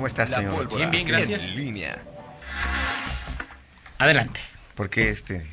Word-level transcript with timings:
¿Cómo 0.00 0.06
estás, 0.06 0.30
señor? 0.30 0.66
Bien, 0.74 0.90
bien, 0.90 1.06
gracias. 1.06 1.42
En 1.42 1.56
línea. 1.56 2.02
Adelante. 3.98 4.40
Porque 4.74 5.10
este 5.10 5.44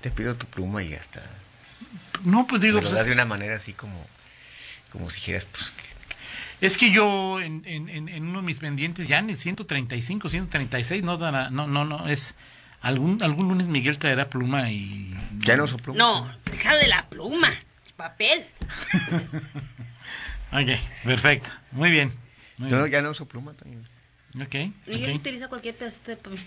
te 0.00 0.10
pido 0.10 0.34
tu 0.36 0.46
pluma 0.46 0.82
y 0.82 0.94
hasta 0.94 1.20
No, 2.24 2.46
pues 2.46 2.62
digo, 2.62 2.76
lo 2.76 2.80
pues, 2.84 2.94
das 2.94 3.04
de 3.04 3.12
una 3.12 3.26
manera 3.26 3.56
así 3.56 3.74
como 3.74 3.92
como 4.90 5.10
si 5.10 5.16
dijeras 5.16 5.44
pues 5.44 5.72
que- 5.72 6.66
es 6.66 6.78
que 6.78 6.90
yo 6.92 7.42
en, 7.42 7.60
en, 7.66 7.90
en, 7.90 8.08
en 8.08 8.26
uno 8.26 8.40
de 8.40 8.46
mis 8.46 8.58
pendientes, 8.60 9.06
ya 9.06 9.18
en 9.18 9.28
el 9.28 9.36
135, 9.36 10.30
136, 10.30 11.02
no, 11.02 11.18
dará- 11.18 11.50
no, 11.50 11.66
no, 11.66 11.84
no, 11.84 12.08
es... 12.08 12.34
Algún, 12.80 13.22
algún 13.22 13.48
lunes 13.48 13.66
Miguel 13.66 13.98
traerá 13.98 14.30
pluma 14.30 14.70
y... 14.70 15.14
ya 15.40 15.58
no 15.58 15.64
uso 15.64 15.76
pluma. 15.76 15.98
No, 15.98 16.34
deja 16.50 16.74
de 16.76 16.88
la 16.88 17.06
pluma, 17.10 17.50
el 17.86 17.92
papel. 17.98 18.46
Ok, 20.52 20.68
perfecto. 21.04 21.50
Muy 21.72 21.90
bien. 21.90 22.12
Bien. 22.68 22.90
ya 22.90 23.02
no 23.02 23.10
uso 23.10 23.26
pluma 23.26 23.52
también. 23.54 23.86
Ok, 24.40 24.54
Miguel 24.86 25.10
ok. 25.14 25.16
utiliza 25.20 25.48
cualquier 25.48 25.76
pedacito 25.76 26.10
de 26.12 26.16
papel. 26.16 26.40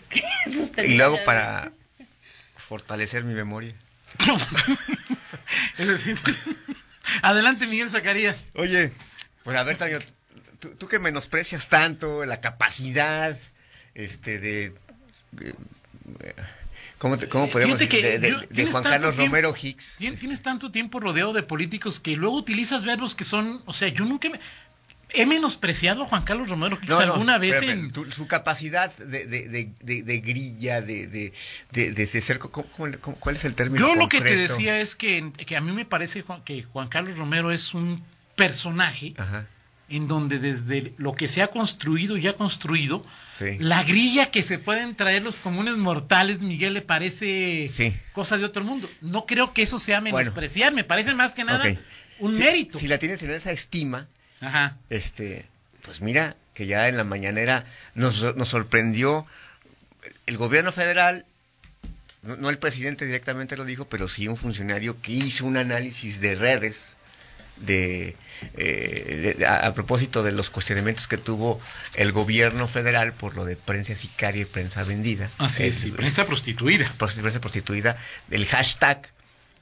Y 0.91 0.95
luego 0.97 1.17
para 1.25 1.71
fortalecer 2.55 3.23
mi 3.23 3.33
memoria. 3.33 3.73
Es 5.77 5.87
decir, 5.87 6.17
Adelante, 7.21 7.67
Miguel 7.67 7.89
Zacarías. 7.89 8.47
Oye, 8.55 8.91
pues 9.43 9.57
a 9.57 9.63
ver, 9.63 9.77
Taño, 9.77 9.99
tú, 10.59 10.69
tú 10.75 10.87
que 10.87 10.99
menosprecias 10.99 11.67
tanto 11.67 12.23
la 12.25 12.39
capacidad 12.41 13.37
este 13.93 14.39
de, 14.39 14.73
de- 15.31 15.55
¿cómo, 16.97 17.17
te- 17.17 17.27
cómo 17.27 17.49
podemos 17.49 17.77
Fíjate 17.79 18.01
decir? 18.01 18.19
de, 18.21 18.27
de- 18.27 18.29
yo- 18.33 18.39
de 18.39 18.47
tienes 18.47 18.71
Juan 18.71 18.83
Carlos 18.83 19.15
tiempo- 19.15 19.35
Romero 19.35 19.55
Hicks. 19.61 19.97
Tien- 19.99 20.17
Tienes 20.17 20.41
tanto 20.41 20.71
tiempo 20.71 20.99
rodeado 20.99 21.33
de 21.33 21.43
políticos 21.43 21.99
que 21.99 22.15
luego 22.15 22.37
utilizas 22.37 22.85
verbos 22.85 23.15
que 23.15 23.25
son, 23.25 23.61
o 23.65 23.73
sea, 23.73 23.89
yo 23.89 24.05
nunca 24.05 24.29
me, 24.29 24.39
he 25.13 25.25
menospreciado 25.25 26.03
a 26.03 26.05
Juan 26.07 26.23
Carlos 26.23 26.49
Romero 26.49 26.77
no, 26.87 26.97
alguna 26.99 27.37
vez 27.37 27.61
en 27.61 27.91
tu- 27.91 28.11
su 28.11 28.27
capacidad 28.27 28.95
de, 28.97 29.25
de, 29.27 29.47
de, 29.47 29.71
de- 29.81 30.03
de 30.03 30.17
grilla, 30.19 30.81
de, 30.81 31.07
de, 31.07 31.33
de, 31.71 31.91
de 31.91 32.21
ser, 32.21 32.39
¿cómo- 32.39 32.67
cómo 32.99 33.17
¿cuál 33.19 33.35
es 33.35 33.45
el 33.45 33.55
término 33.55 33.87
Yo 33.87 33.95
lo 33.95 34.09
que 34.09 34.21
te 34.21 34.35
decía 34.35 34.79
es 34.79 34.95
que, 34.95 35.31
que 35.45 35.55
a 35.55 35.61
mí 35.61 35.71
me 35.71 35.85
parece 35.85 36.23
que 36.45 36.63
Juan 36.63 36.87
Carlos 36.87 37.17
Romero 37.17 37.51
es 37.51 37.73
un 37.73 38.03
personaje 38.35 39.13
Ajá, 39.17 39.47
en 39.89 40.07
donde 40.07 40.39
desde 40.39 40.93
lo 40.97 41.13
que 41.13 41.27
se 41.27 41.41
ha 41.43 41.47
construido 41.47 42.17
y 42.17 42.27
ha 42.27 42.33
construido, 42.35 43.05
sí. 43.37 43.57
la 43.59 43.83
grilla 43.83 44.31
que 44.31 44.41
se 44.41 44.57
pueden 44.57 44.95
traer 44.95 45.21
los 45.23 45.39
comunes 45.39 45.75
mortales, 45.77 46.39
Miguel, 46.39 46.73
le 46.73 46.81
parece 46.81 47.67
Sí. 47.69 47.93
cosa 48.13 48.37
de 48.37 48.45
otro 48.45 48.63
mundo. 48.63 48.89
No 49.01 49.25
creo 49.27 49.53
que 49.53 49.61
eso 49.61 49.77
sea 49.77 49.99
Bueno. 50.01 50.17
menospreciar, 50.17 50.73
me 50.73 50.83
parece 50.83 51.13
más 51.13 51.35
que 51.35 51.43
nada 51.43 51.65
un 52.19 52.33
Si- 52.33 52.39
mérito. 52.39 52.79
Si 52.79 52.87
la 52.87 52.97
tienes 52.97 53.21
en 53.23 53.31
esa 53.31 53.51
estima, 53.51 54.07
Ajá. 54.43 54.77
este, 54.89 55.45
pues 55.83 56.01
mira, 56.01 56.35
que 56.53 56.67
ya 56.67 56.87
en 56.89 56.97
la 56.97 57.03
mañanera 57.03 57.65
nos, 57.95 58.35
nos 58.35 58.49
sorprendió 58.49 59.25
el 60.27 60.37
gobierno 60.37 60.71
federal, 60.71 61.25
no, 62.21 62.35
no 62.37 62.49
el 62.49 62.57
presidente 62.57 63.05
directamente 63.05 63.57
lo 63.57 63.65
dijo, 63.65 63.85
pero 63.85 64.07
sí 64.07 64.27
un 64.27 64.37
funcionario 64.37 65.01
que 65.01 65.11
hizo 65.13 65.45
un 65.45 65.57
análisis 65.57 66.19
de 66.21 66.35
redes 66.35 66.89
de, 67.57 68.15
eh, 68.55 69.35
de- 69.37 69.45
a, 69.45 69.67
a 69.67 69.73
propósito 69.73 70.23
de 70.23 70.31
los 70.31 70.49
cuestionamientos 70.49 71.07
que 71.07 71.17
tuvo 71.17 71.61
el 71.93 72.11
gobierno 72.11 72.67
federal 72.67 73.13
por 73.13 73.35
lo 73.35 73.45
de 73.45 73.55
prensa 73.55 73.95
sicaria 73.95 74.41
y 74.41 74.45
prensa 74.45 74.83
vendida. 74.83 75.29
Así 75.37 75.63
es, 75.63 75.75
El- 75.77 75.81
sí, 75.81 75.91
prensa 75.91 76.25
prostituida. 76.25 76.91
prosti- 76.97 77.21
prensa 77.21 77.39
prostituida, 77.41 77.97
del 78.27 78.45
hashtag. 78.47 79.07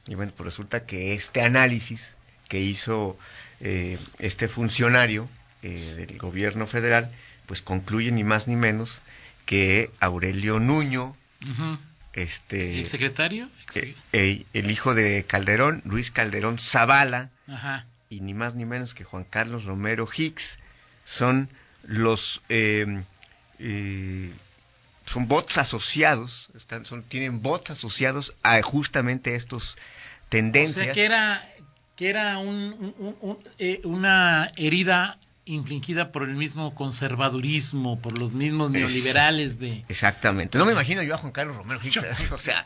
Y 0.08 0.16
bueno, 0.16 0.32
pues 0.36 0.46
resulta 0.46 0.86
que 0.86 1.14
este 1.14 1.42
análisis 1.42 2.16
que 2.48 2.60
hizo 2.60 3.18
eh, 3.62 3.98
este 4.20 4.48
funcionario 4.48 5.30
eh, 5.64 5.94
del 5.96 6.18
gobierno 6.18 6.68
federal, 6.68 7.12
pues 7.46 7.62
concluye 7.62 8.12
ni 8.12 8.24
más 8.24 8.48
ni 8.48 8.56
menos 8.56 9.02
que 9.46 9.90
Aurelio 10.00 10.60
Nuño, 10.60 11.16
este, 12.14 12.80
¿El 12.80 12.88
secretario? 12.90 13.50
eh, 13.76 13.96
eh, 14.14 14.46
el 14.54 14.70
hijo 14.72 14.94
de 14.96 15.24
Calderón, 15.26 15.82
Luis 15.86 16.12
Calderón 16.12 16.60
Zavala, 16.60 17.30
Ajá. 17.48 17.86
y 18.10 18.20
ni 18.22 18.34
más 18.34 18.54
ni 18.56 18.66
menos 18.66 18.94
que 18.94 19.04
Juan 19.04 19.24
Carlos 19.24 19.64
Romero 19.66 20.08
Hicks 20.16 20.60
son 21.06 21.50
los 21.84 22.42
eh, 22.50 22.86
son 25.06 25.28
bots 25.28 25.58
asociados 25.58 26.50
están 26.56 26.86
son 26.86 27.04
tienen 27.04 27.42
bots 27.42 27.72
asociados 27.72 28.34
a 28.44 28.62
justamente 28.62 29.36
estos 29.36 29.76
O 29.76 29.78
tendencias 30.30 30.86
sea 30.86 30.94
que 30.94 31.06
era, 31.06 31.48
que 32.02 32.10
era 32.10 32.40
un, 32.40 32.50
un- 32.80 32.96
un- 32.98 33.16
un- 33.22 33.38
eh, 33.60 33.80
una 33.84 34.52
herida 34.58 35.20
infligida 35.46 36.12
por 36.12 36.24
el 36.24 36.34
mismo 36.36 36.74
conservadurismo, 36.74 38.00
por 38.02 38.18
los 38.18 38.34
mismos 38.34 38.74
Es- 38.74 38.82
neoliberales 38.82 39.60
de... 39.60 39.86
Exactamente. 39.88 40.58
No 40.58 40.66
me 40.66 40.72
imagino 40.72 41.04
yo 41.04 41.14
a 41.14 41.20
Juan 41.20 41.32
Carlos 41.32 41.56
Romero 41.56 41.80
Hicks, 41.84 42.32
o 42.32 42.40
sea, 42.40 42.66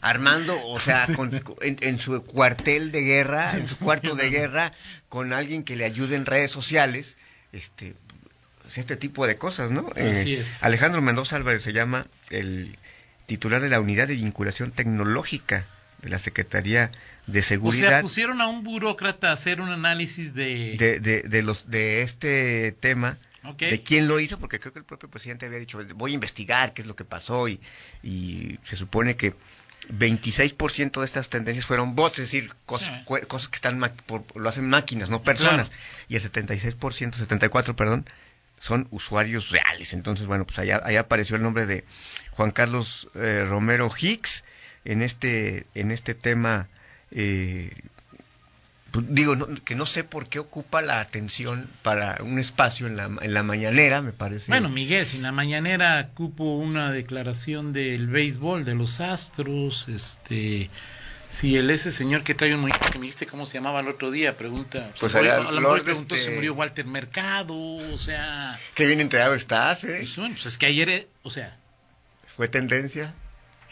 armando, 0.00 0.56
o 0.68 0.78
sea, 0.78 1.04
con- 1.16 1.32
en, 1.62 1.78
en 1.80 1.98
su 1.98 2.22
cuartel 2.22 2.92
de 2.92 3.00
guerra, 3.02 3.56
en 3.56 3.66
su 3.66 3.76
cuarto 3.76 4.14
de 4.14 4.30
guerra, 4.30 4.72
con 5.08 5.32
alguien 5.32 5.64
que 5.64 5.74
le 5.74 5.84
ayude 5.84 6.14
en 6.14 6.24
redes 6.24 6.52
sociales, 6.52 7.16
este, 7.50 7.94
pues, 8.62 8.78
este 8.78 8.96
tipo 8.96 9.26
de 9.26 9.34
cosas, 9.34 9.72
¿no? 9.72 9.88
Eh, 9.96 10.10
Así 10.12 10.34
es. 10.36 10.62
Alejandro 10.62 11.02
Mendoza 11.02 11.34
Álvarez 11.34 11.62
se 11.64 11.72
llama 11.72 12.06
el 12.30 12.78
titular 13.26 13.60
de 13.60 13.68
la 13.68 13.80
Unidad 13.80 14.06
de 14.06 14.14
Vinculación 14.14 14.70
Tecnológica 14.70 15.64
de 16.02 16.08
la 16.10 16.18
Secretaría 16.18 16.90
de 17.26 17.40
O 17.40 17.42
sea, 17.42 17.48
Seguridad 17.48 18.02
pusieron 18.02 18.40
a 18.40 18.46
un 18.48 18.62
burócrata 18.62 19.30
a 19.30 19.32
hacer 19.32 19.60
un 19.60 19.70
análisis 19.70 20.34
de... 20.34 20.76
de, 20.78 21.00
de, 21.00 21.22
de 21.22 21.42
los 21.42 21.68
de 21.70 22.02
este 22.02 22.72
tema 22.78 23.18
de 23.70 23.82
quién 23.82 24.08
lo 24.08 24.18
hizo 24.20 24.38
porque 24.38 24.58
creo 24.60 24.72
que 24.72 24.78
el 24.80 24.84
propio 24.84 25.08
presidente 25.08 25.46
había 25.46 25.58
dicho 25.58 25.78
voy 25.94 26.10
a 26.12 26.14
investigar 26.14 26.74
qué 26.74 26.82
es 26.82 26.88
lo 26.88 26.96
que 26.96 27.04
pasó 27.04 27.48
y, 27.48 27.60
y 28.02 28.58
se 28.64 28.76
supone 28.76 29.16
que 29.16 29.34
26% 30.00 30.98
de 31.00 31.04
estas 31.04 31.28
tendencias 31.28 31.64
fueron 31.66 31.94
bots, 31.94 32.18
es 32.18 32.26
decir, 32.30 32.52
cos- 32.66 32.80
Sí. 32.80 33.26
cosas 33.28 33.48
que 33.48 33.56
están 33.56 33.78
por- 34.06 34.24
lo 34.34 34.48
hacen 34.48 34.68
máquinas, 34.68 35.10
no 35.10 35.22
personas. 35.22 35.70
Y 36.08 36.16
el 36.16 36.22
76%, 36.22 37.14
74, 37.16 37.76
perdón, 37.76 38.08
son 38.58 38.88
usuarios 38.90 39.50
reales. 39.50 39.92
Entonces, 39.92 40.26
bueno, 40.26 40.44
pues 40.44 40.58
allá, 40.58 40.80
allá 40.84 41.00
apareció 41.00 41.36
el 41.36 41.42
nombre 41.42 41.66
de 41.66 41.84
Juan 42.32 42.50
Carlos 42.50 43.08
eh, 43.14 43.44
Romero 43.46 43.90
Hicks 43.96 44.44
en 44.86 45.02
este 45.02 45.66
en 45.74 45.90
este 45.90 46.14
tema 46.14 46.68
eh, 47.10 47.70
pues, 48.90 49.04
digo 49.08 49.36
no- 49.36 49.46
que 49.64 49.74
no 49.74 49.84
sé 49.86 50.04
por 50.04 50.28
qué 50.28 50.38
ocupa 50.38 50.80
la 50.82 51.00
atención 51.00 51.68
para 51.82 52.18
un 52.22 52.38
espacio 52.38 52.86
en 52.86 52.96
la, 52.96 53.10
en 53.20 53.34
la 53.34 53.42
mañanera, 53.42 54.00
me 54.02 54.12
parece. 54.12 54.50
Bueno, 54.50 54.68
Miguel, 54.68 55.04
si 55.06 55.16
en 55.16 55.22
la 55.22 55.32
mañanera 55.32 56.08
cupo 56.14 56.44
una 56.56 56.90
declaración 56.92 57.72
del 57.72 58.06
béisbol, 58.06 58.64
de 58.64 58.74
los 58.74 59.00
Astros, 59.00 59.86
este... 59.88 60.70
Si 61.28 61.56
el 61.56 61.68
ese 61.70 61.90
señor 61.90 62.22
que 62.22 62.34
trae 62.34 62.54
un 62.54 62.60
muñeco 62.60 62.86
que 62.90 62.98
me 62.98 63.02
dijiste 63.06 63.26
cómo 63.26 63.44
se 63.44 63.54
llamaba 63.54 63.80
el 63.80 63.88
otro 63.88 64.10
día, 64.10 64.36
pregunta. 64.38 64.94
Pues 64.98 65.14
a, 65.16 65.20
lo 65.20 65.60
mejor 65.60 65.82
preguntó 65.82 66.14
este- 66.14 66.30
si 66.30 66.34
murió 66.34 66.54
Walter 66.54 66.86
Mercado, 66.86 67.54
o 67.54 67.98
sea, 67.98 68.58
Qué 68.74 68.86
bien 68.86 69.00
enterado 69.00 69.34
estás, 69.34 69.84
¿eh? 69.84 69.96
pues, 69.98 70.16
bueno, 70.16 70.34
pues 70.34 70.46
es 70.46 70.56
que 70.56 70.66
ayer, 70.66 70.88
eh, 70.88 71.08
o 71.24 71.30
sea, 71.30 71.58
Fue 72.28 72.48
tendencia. 72.48 73.12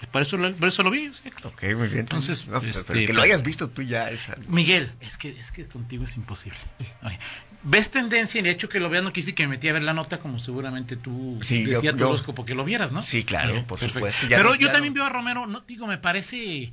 Por 0.07 0.23
eso, 0.23 0.37
lo- 0.37 0.55
por 0.57 0.69
eso 0.69 0.83
lo 0.83 0.91
vi. 0.91 1.09
o 1.09 1.15
sea, 1.15 1.31
Ok, 1.45 1.63
muy 1.77 1.89
bien. 1.89 2.01
Entonces, 2.01 2.47
No, 2.47 2.61
pero- 2.61 2.71
este, 2.73 2.85
pero 2.93 3.07
que 3.07 3.13
lo 3.13 3.23
hayas 3.23 3.43
visto 3.43 3.69
tú 3.71 3.83
ya 3.83 4.11
es 4.11 4.29
algo. 4.29 4.51
Miguel, 4.51 4.93
es 5.01 5.17
que, 5.19 5.31
es 5.31 5.51
que 5.53 5.67
contigo 5.67 6.05
es 6.05 6.17
imposible. 6.17 6.59
Oye, 7.03 7.19
¿Ves 7.67 7.91
tendencia? 7.91 8.39
Y 8.39 8.45
el 8.45 8.51
hecho 8.51 8.69
que 8.69 8.79
lo 8.79 8.91
veas 8.91 9.03
no 9.05 9.13
quise 9.15 9.35
que 9.35 9.45
me 9.45 9.51
metí 9.55 9.69
a 9.69 9.73
ver 9.73 9.83
la 9.83 9.95
nota 9.95 10.19
como 10.19 10.39
seguramente 10.39 10.97
tú 10.97 11.39
Sí, 11.43 11.65
yo- 11.65 11.71
decía 11.77 11.93
tu 11.93 11.99
yo- 12.01 12.09
horóscopo 12.11 12.45
que 12.45 12.55
lo 12.55 12.63
vieras, 12.65 12.93
¿no? 12.93 13.01
Sí, 13.01 13.25
claro, 13.25 13.55
por 13.67 13.79
perfecto. 13.79 13.95
supuesto. 13.95 14.27
Ya 14.29 14.37
Pero 14.37 14.51
no- 14.51 14.55
yo 14.57 14.71
también 14.71 14.93
no- 14.93 14.99
veo 15.01 15.05
a 15.07 15.09
Romero, 15.09 15.47
no 15.47 15.61
digo, 15.63 15.87
me 15.87 15.97
parece... 15.97 16.73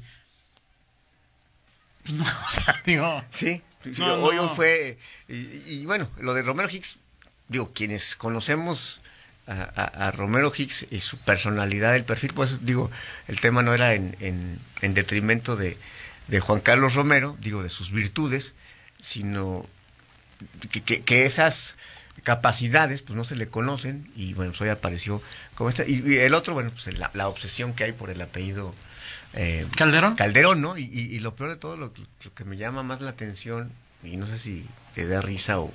No, 2.12 2.24
o 2.48 2.52
sea, 2.52 2.75
digo... 2.86 3.24
Sí, 3.31 3.62
hoy 4.02 4.38
fue. 4.56 4.98
Y, 5.30 5.36
y 5.66 5.86
bueno, 5.86 6.09
lo 6.19 6.34
de 6.34 6.44
Romero 6.44 6.69
Hicks, 6.69 6.98
digo, 7.48 7.72
quienes 7.74 8.16
conocemos 8.16 9.00
a, 9.47 10.12
Romero 10.12 10.51
Hicks 10.56 10.88
y 10.92 11.00
su 11.00 11.18
personalidad, 11.18 11.95
el 11.95 12.04
perfil, 12.06 12.33
pues 12.33 12.65
digo, 12.65 12.89
el 13.27 13.39
tema 13.39 13.62
no 13.63 13.74
era 13.74 13.94
en, 13.94 14.15
en, 14.19 14.60
en 14.81 14.94
detrimento 14.94 15.56
de, 15.56 15.77
de 16.27 16.39
Juan 16.39 16.60
Carlos 16.62 16.95
Romero, 16.95 17.38
digo, 17.42 17.63
de 17.63 17.69
sus 17.69 17.92
virtudes, 17.92 18.54
sino 19.01 19.65
que, 20.71 20.81
que- 20.81 21.01
que 21.04 21.25
esas 21.25 21.75
capacidades 22.24 23.01
pues 23.01 23.15
no 23.18 23.24
se 23.24 23.36
le 23.36 23.48
conocen 23.48 24.07
y 24.15 24.33
bueno 24.33 24.51
pues 24.51 24.62
hoy 24.62 24.69
apareció 24.69 25.24
como 25.56 25.69
esta 25.69 25.86
y, 25.88 26.04
y 26.06 26.18
el 26.18 26.36
otro 26.36 26.54
bueno 26.54 26.69
pues 26.69 26.95
la, 26.98 27.10
la 27.15 27.27
obsesión 27.27 27.74
que 27.74 27.83
hay 27.86 27.94
por 27.94 28.12
el 28.12 28.21
apellido 28.21 28.75
eh, 29.33 29.65
¿Calderón? 29.75 30.15
Calderón, 30.15 30.62
¿no? 30.62 30.77
Y, 30.77 30.83
y- 30.83 31.15
y 31.15 31.19
lo 31.19 31.36
peor 31.36 31.50
de 31.51 31.56
todo, 31.56 31.77
lo, 31.77 31.92
lo 32.24 32.33
que 32.36 32.44
me 32.45 32.57
llama 32.57 32.83
más 32.83 33.01
la 33.01 33.10
atención, 33.12 33.71
y 34.04 34.18
no 34.18 34.27
sé 34.27 34.38
si 34.38 34.68
te 34.94 35.07
da 35.07 35.21
risa 35.21 35.60
o, 35.60 35.74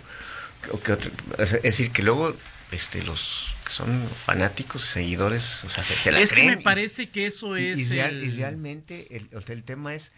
o 0.73 0.81
que 0.81 0.93
otro, 0.93 1.11
es 1.39 1.53
es 1.53 1.63
decir, 1.63 1.91
que 1.93 2.03
luego 2.03 2.35
este 2.73 3.03
los 3.03 3.55
que 3.67 3.73
son 3.73 4.09
fanáticos, 4.15 4.83
seguidores, 4.83 5.65
o 5.65 5.69
sea, 5.69 5.83
se, 5.85 5.95
se 5.97 6.13
la 6.13 6.21
es 6.21 6.31
que 6.31 6.37
creen. 6.37 6.55
me 6.57 6.61
y- 6.61 6.65
parece 6.65 7.09
que 7.09 7.27
eso 7.27 7.57
es... 7.57 7.79
y 7.79 7.85
real- 7.89 8.15
el- 8.23 8.25
y 8.25 8.37
realmente 8.37 9.17
el, 9.17 9.29
o 9.37 9.41
sea, 9.43 9.55
el 9.55 9.63
tema 9.65 9.95
es, 9.95 10.11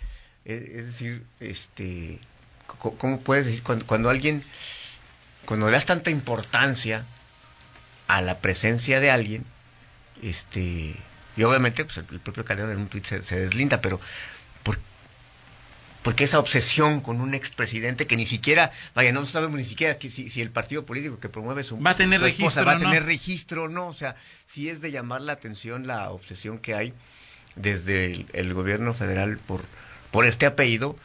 es, 0.45 0.63
es 0.63 0.87
decir, 0.87 1.25
este, 1.41 2.19
¿cómo 2.79 3.21
puedes 3.21 3.47
decir 3.47 3.63
cuando, 3.63 3.87
cuando 3.87 4.11
alguien, 4.11 4.45
cuando 5.47 5.67
le 5.67 5.73
das 5.73 5.87
tanta 5.87 6.11
importancia 6.11 7.05
a 8.07 8.21
la 8.23 8.39
presencia 8.39 9.01
de 9.01 9.11
alguien, 9.11 9.45
este, 10.23 10.95
y 11.37 11.43
obviamente 11.43 11.85
pues, 11.85 11.99
el, 11.99 12.05
propio 12.21 12.45
Calderón 12.45 12.73
en 12.73 12.79
un 12.79 12.89
tuit 12.89 13.05
se, 13.07 13.21
deslinda, 13.21 13.81
pero 13.81 14.01
¿por, 14.63 14.79
porque 16.03 16.25
esa 16.25 16.39
obsesión 16.39 17.01
con 17.01 17.21
un 17.21 17.35
expresidente 17.35 18.07
que 18.07 18.17
ni 18.17 18.27
siquiera, 18.27 18.73
vaya, 18.95 19.13
no 19.13 19.27
sabemos 19.27 19.57
ni 19.57 19.65
siquiera 19.65 19.99
que 19.99 20.11
si, 20.11 20.41
el 20.41 20.51
partido 20.51 20.87
político 20.87 21.19
que 21.19 21.29
promueve 21.29 21.65
su, 21.65 21.81
va 21.81 21.91
a 21.91 21.97
tener 21.97 22.21
registro, 22.21 22.65
va 22.65 22.73
a 22.73 22.79
tener 22.79 23.05
registro 23.05 23.65
o 23.65 23.69
no, 23.69 23.89
o 23.89 23.95
sea, 23.95 24.17
si 24.47 24.69
es 24.69 24.81
de 24.81 24.91
llamar 24.91 25.23
la 25.23 25.35
atención 25.35 25.87
la 25.87 26.11
obsesión 26.11 26.59
que 26.59 26.75
hay 26.75 26.95
desde 27.57 28.27
el, 28.33 28.55
gobierno 28.55 28.95
federal 28.95 29.39
por, 29.39 29.63
por 30.11 30.25
este 30.25 30.47
apellido, 30.47 30.97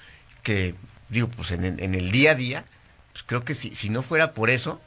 que 0.43 0.75
digo, 1.09 1.27
pues 1.27 1.51
en, 1.51 1.65
en 1.65 1.95
el 1.95 2.11
día 2.11 2.31
a 2.31 2.35
día, 2.35 2.65
pues 3.11 3.23
creo 3.23 3.43
que 3.43 3.55
si, 3.55 3.75
si 3.75 3.89
no 3.89 4.01
fuera 4.01 4.33
por 4.33 4.49
eso, 4.49 4.81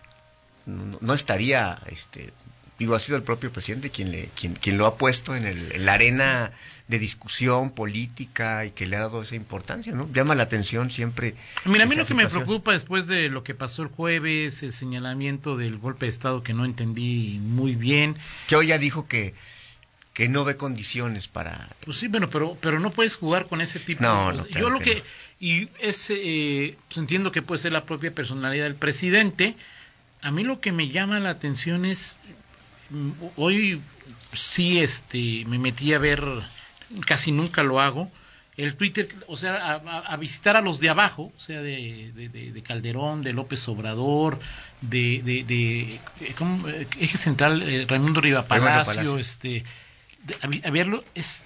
no, 0.67 1.15
estaría, 1.15 1.79
este, 1.87 2.33
digo, 2.79 2.95
ha 2.95 3.01
sido 3.01 3.17
el 3.17 3.23
propio 3.23 3.51
presidente 3.53 3.91
quien, 3.91 4.13
le, 4.13 4.29
quien, 4.39 4.55
quien 4.55 4.77
lo 4.77 4.87
ha 4.87 4.97
puesto 4.97 5.35
en, 5.35 5.47
el, 5.47 5.85
la 5.85 5.95
arena 5.95 6.53
de 6.89 6.99
discusión 6.99 7.71
política 7.71 8.65
y 8.65 8.71
que 8.71 8.87
le 8.87 8.97
ha 8.97 9.01
dado 9.01 9.23
esa 9.23 9.35
importancia, 9.35 9.93
¿no? 9.93 10.09
Llama 10.13 10.37
la 10.37 10.45
atención 10.45 10.91
siempre. 10.91 11.35
Mira, 11.65 11.85
a 11.85 11.87
mí 11.89 11.97
lo 11.97 12.07
que 12.07 12.15
me 12.15 12.29
preocupa 12.29 12.73
después 12.73 13.09
de 13.09 13.29
lo 13.29 13.43
que 13.43 13.55
pasó 13.55 13.83
el 13.83 13.89
jueves, 13.89 14.63
el 14.63 14.73
señalamiento 14.73 15.57
del 15.57 15.79
golpe 15.79 16.07
de 16.07 16.11
Estado 16.11 16.43
que 16.45 16.55
no 16.55 16.65
entendí 16.65 17.41
muy 17.43 17.75
bien. 17.75 18.17
Que 18.47 18.57
hoy 18.57 18.69
ya 18.69 18.79
dijo 18.79 19.09
que 19.09 19.35
que 20.15 20.31
no 20.31 20.47
ve 20.47 20.57
condiciones 20.57 21.29
para 21.29 21.69
pues 21.85 21.99
sí 21.99 22.09
bueno 22.09 22.31
pero 22.31 22.57
pero 22.63 22.81
no 22.81 22.91
puedes 22.91 23.17
jugar 23.17 23.49
con 23.49 23.61
ese 23.61 23.79
tipo 23.79 24.03
no, 24.03 24.33
de 24.33 24.51
yo 24.51 24.71
lo 24.71 24.81
que, 24.81 25.03
y 25.39 25.69
ese 25.79 26.15
eh, 26.17 26.79
pues 26.89 26.97
entiendo 26.97 27.33
que 27.33 27.43
puede 27.43 27.61
ser 27.61 27.73
la 27.73 27.85
propia 27.85 28.15
personalidad 28.15 28.65
del 28.65 28.77
presidente 28.77 29.57
a 30.23 30.31
mí 30.31 30.43
lo 30.43 30.59
que 30.59 30.73
me 30.73 30.89
llama 30.89 31.21
la 31.21 31.29
atención 31.29 31.85
es 31.85 32.17
hoy 33.37 33.81
sí 34.33 34.79
este 34.79 35.45
me 35.47 35.59
metí 35.59 35.93
a 35.93 35.99
ver 35.99 36.23
casi 37.07 37.33
nunca 37.33 37.63
lo 37.63 37.81
hago. 37.81 38.11
El 38.57 38.75
Twitter, 38.75 39.15
o 39.27 39.37
sea, 39.37 39.75
a, 39.75 40.17
visitar 40.17 40.57
a 40.57 40.63
los 40.63 40.81
de 40.81 40.89
abajo, 40.89 41.31
o 41.37 41.41
sea, 41.41 41.61
de, 41.61 42.11
de, 42.15 42.63
Calderón, 42.63 43.23
de 43.23 43.35
López 43.35 43.69
Obrador, 43.69 44.41
de, 44.81 45.21
de, 45.23 46.01
Eje 46.99 47.19
Central, 47.19 47.63
eh, 47.63 47.85
Raimundo 47.87 48.23
Riva 48.23 48.47
Palacio, 48.47 49.19
este, 49.19 49.63
a, 50.41 50.71
verlo, 50.71 51.05
es, 51.15 51.45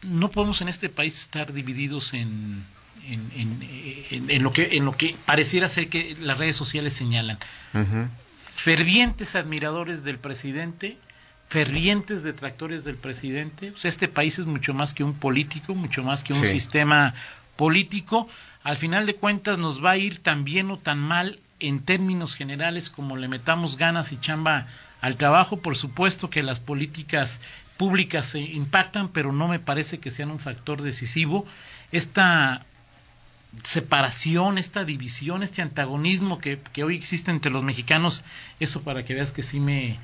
no 0.00 0.30
podemos 0.30 0.62
en 0.62 0.70
este 0.70 0.88
país 0.88 1.20
estar 1.20 1.52
divididos 1.52 2.14
en, 2.14 2.64
en, 3.06 4.30
en, 4.30 4.42
lo 4.42 4.52
que, 4.52 4.76
en 4.76 4.86
lo 4.86 4.96
que 4.96 5.14
pareciera 5.26 5.68
ser 5.68 5.88
que 5.88 6.16
las 6.18 6.38
redes 6.38 6.56
sociales 6.56 6.94
señalan. 6.94 7.38
Fervientes 8.62 9.34
admiradores 9.34 10.04
del 10.04 10.20
presidente, 10.20 10.96
fervientes 11.48 12.22
detractores 12.22 12.84
del 12.84 12.94
presidente. 12.94 13.72
O 13.72 13.76
sea, 13.76 13.88
este 13.88 14.06
país 14.06 14.38
es 14.38 14.46
mucho 14.46 14.72
más 14.72 14.94
que 14.94 15.02
un 15.02 15.14
político, 15.14 15.74
mucho 15.74 16.04
más 16.04 16.22
que 16.22 16.32
un 16.32 16.44
sistema 16.44 17.12
político. 17.56 18.28
Al 18.62 18.76
final 18.76 19.04
de 19.04 19.16
cuentas 19.16 19.58
nos 19.58 19.84
va 19.84 19.90
a 19.90 19.96
ir 19.96 20.20
tan 20.20 20.44
bien 20.44 20.70
o 20.70 20.78
tan 20.78 21.00
mal 21.00 21.40
en 21.58 21.80
términos 21.80 22.36
generales 22.36 22.88
como 22.88 23.16
le 23.16 23.26
metamos 23.26 23.76
ganas 23.76 24.12
y 24.12 24.20
chamba 24.20 24.68
al 25.00 25.16
trabajo. 25.16 25.56
Por 25.56 25.76
supuesto 25.76 26.30
que 26.30 26.44
las 26.44 26.60
políticas 26.60 27.40
públicas 27.76 28.26
se 28.26 28.38
impactan, 28.38 29.08
pero 29.08 29.32
no 29.32 29.48
me 29.48 29.58
parece 29.58 29.98
que 29.98 30.12
sean 30.12 30.30
un 30.30 30.38
factor 30.38 30.82
decisivo. 30.82 31.46
Esta 31.90 32.64
separación, 33.62 34.58
esta 34.58 34.84
división, 34.84 35.42
este 35.42 35.62
antagonismo 35.62 36.38
que, 36.38 36.58
que, 36.72 36.84
hoy 36.84 36.96
existe 36.96 37.30
entre 37.30 37.52
los 37.52 37.62
mexicanos, 37.62 38.24
eso 38.60 38.82
para 38.82 39.04
que 39.04 39.14
veas 39.14 39.32
que 39.32 39.42
sí 39.42 39.60
me, 39.60 39.98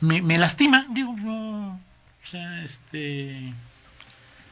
me, 0.00 0.38
lastima, 0.38 0.86
digo, 0.90 1.12
o 1.12 1.78
sea, 2.24 2.62
este, 2.62 3.52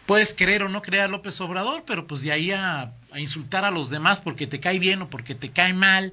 puedes 0.04 0.34
querer 0.34 0.62
o 0.62 0.68
no 0.68 0.82
creer 0.82 1.04
a 1.04 1.08
López 1.08 1.40
Obrador, 1.40 1.84
pero 1.86 2.06
pues 2.06 2.20
de 2.20 2.32
ahí 2.32 2.52
a, 2.52 2.92
insultar 3.16 3.64
a 3.64 3.70
los 3.70 3.88
demás 3.88 4.20
porque 4.20 4.46
te 4.46 4.60
cae 4.60 4.78
bien 4.78 5.02
o 5.02 5.10
porque 5.10 5.34
te 5.34 5.50
cae 5.50 5.72
mal, 5.72 6.12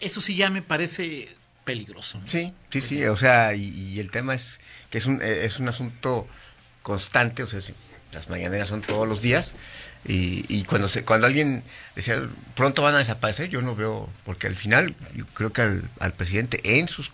eso 0.00 0.20
sí 0.20 0.36
ya 0.36 0.50
me 0.50 0.62
parece 0.62 1.34
peligroso. 1.64 2.20
Sí, 2.26 2.52
sí, 2.70 2.80
sí, 2.80 3.04
o 3.06 3.16
sea, 3.16 3.54
y, 3.54 3.98
el 3.98 4.10
tema 4.10 4.34
es 4.34 4.60
que 4.90 4.98
es 4.98 5.06
un, 5.06 5.22
es 5.22 5.58
un 5.58 5.68
asunto 5.68 6.28
constante, 6.82 7.42
o 7.42 7.46
sea, 7.46 7.60
las 8.12 8.28
mañaneras 8.28 8.68
son 8.68 8.82
todos 8.82 9.06
los 9.06 9.22
días, 9.22 9.54
y, 10.04 10.64
cuando 10.64 10.88
se, 10.88 11.04
cuando 11.04 11.26
alguien 11.26 11.62
decía 11.94 12.22
pronto 12.54 12.82
van 12.82 12.94
a 12.94 12.98
desaparecer, 12.98 13.50
yo 13.50 13.60
no 13.60 13.74
veo, 13.76 14.08
porque 14.24 14.46
al 14.46 14.56
final 14.56 14.94
yo 15.14 15.26
creo 15.34 15.52
que 15.52 15.62
al, 15.62 16.12
presidente 16.14 16.78
en 16.78 16.88
sus 16.88 17.10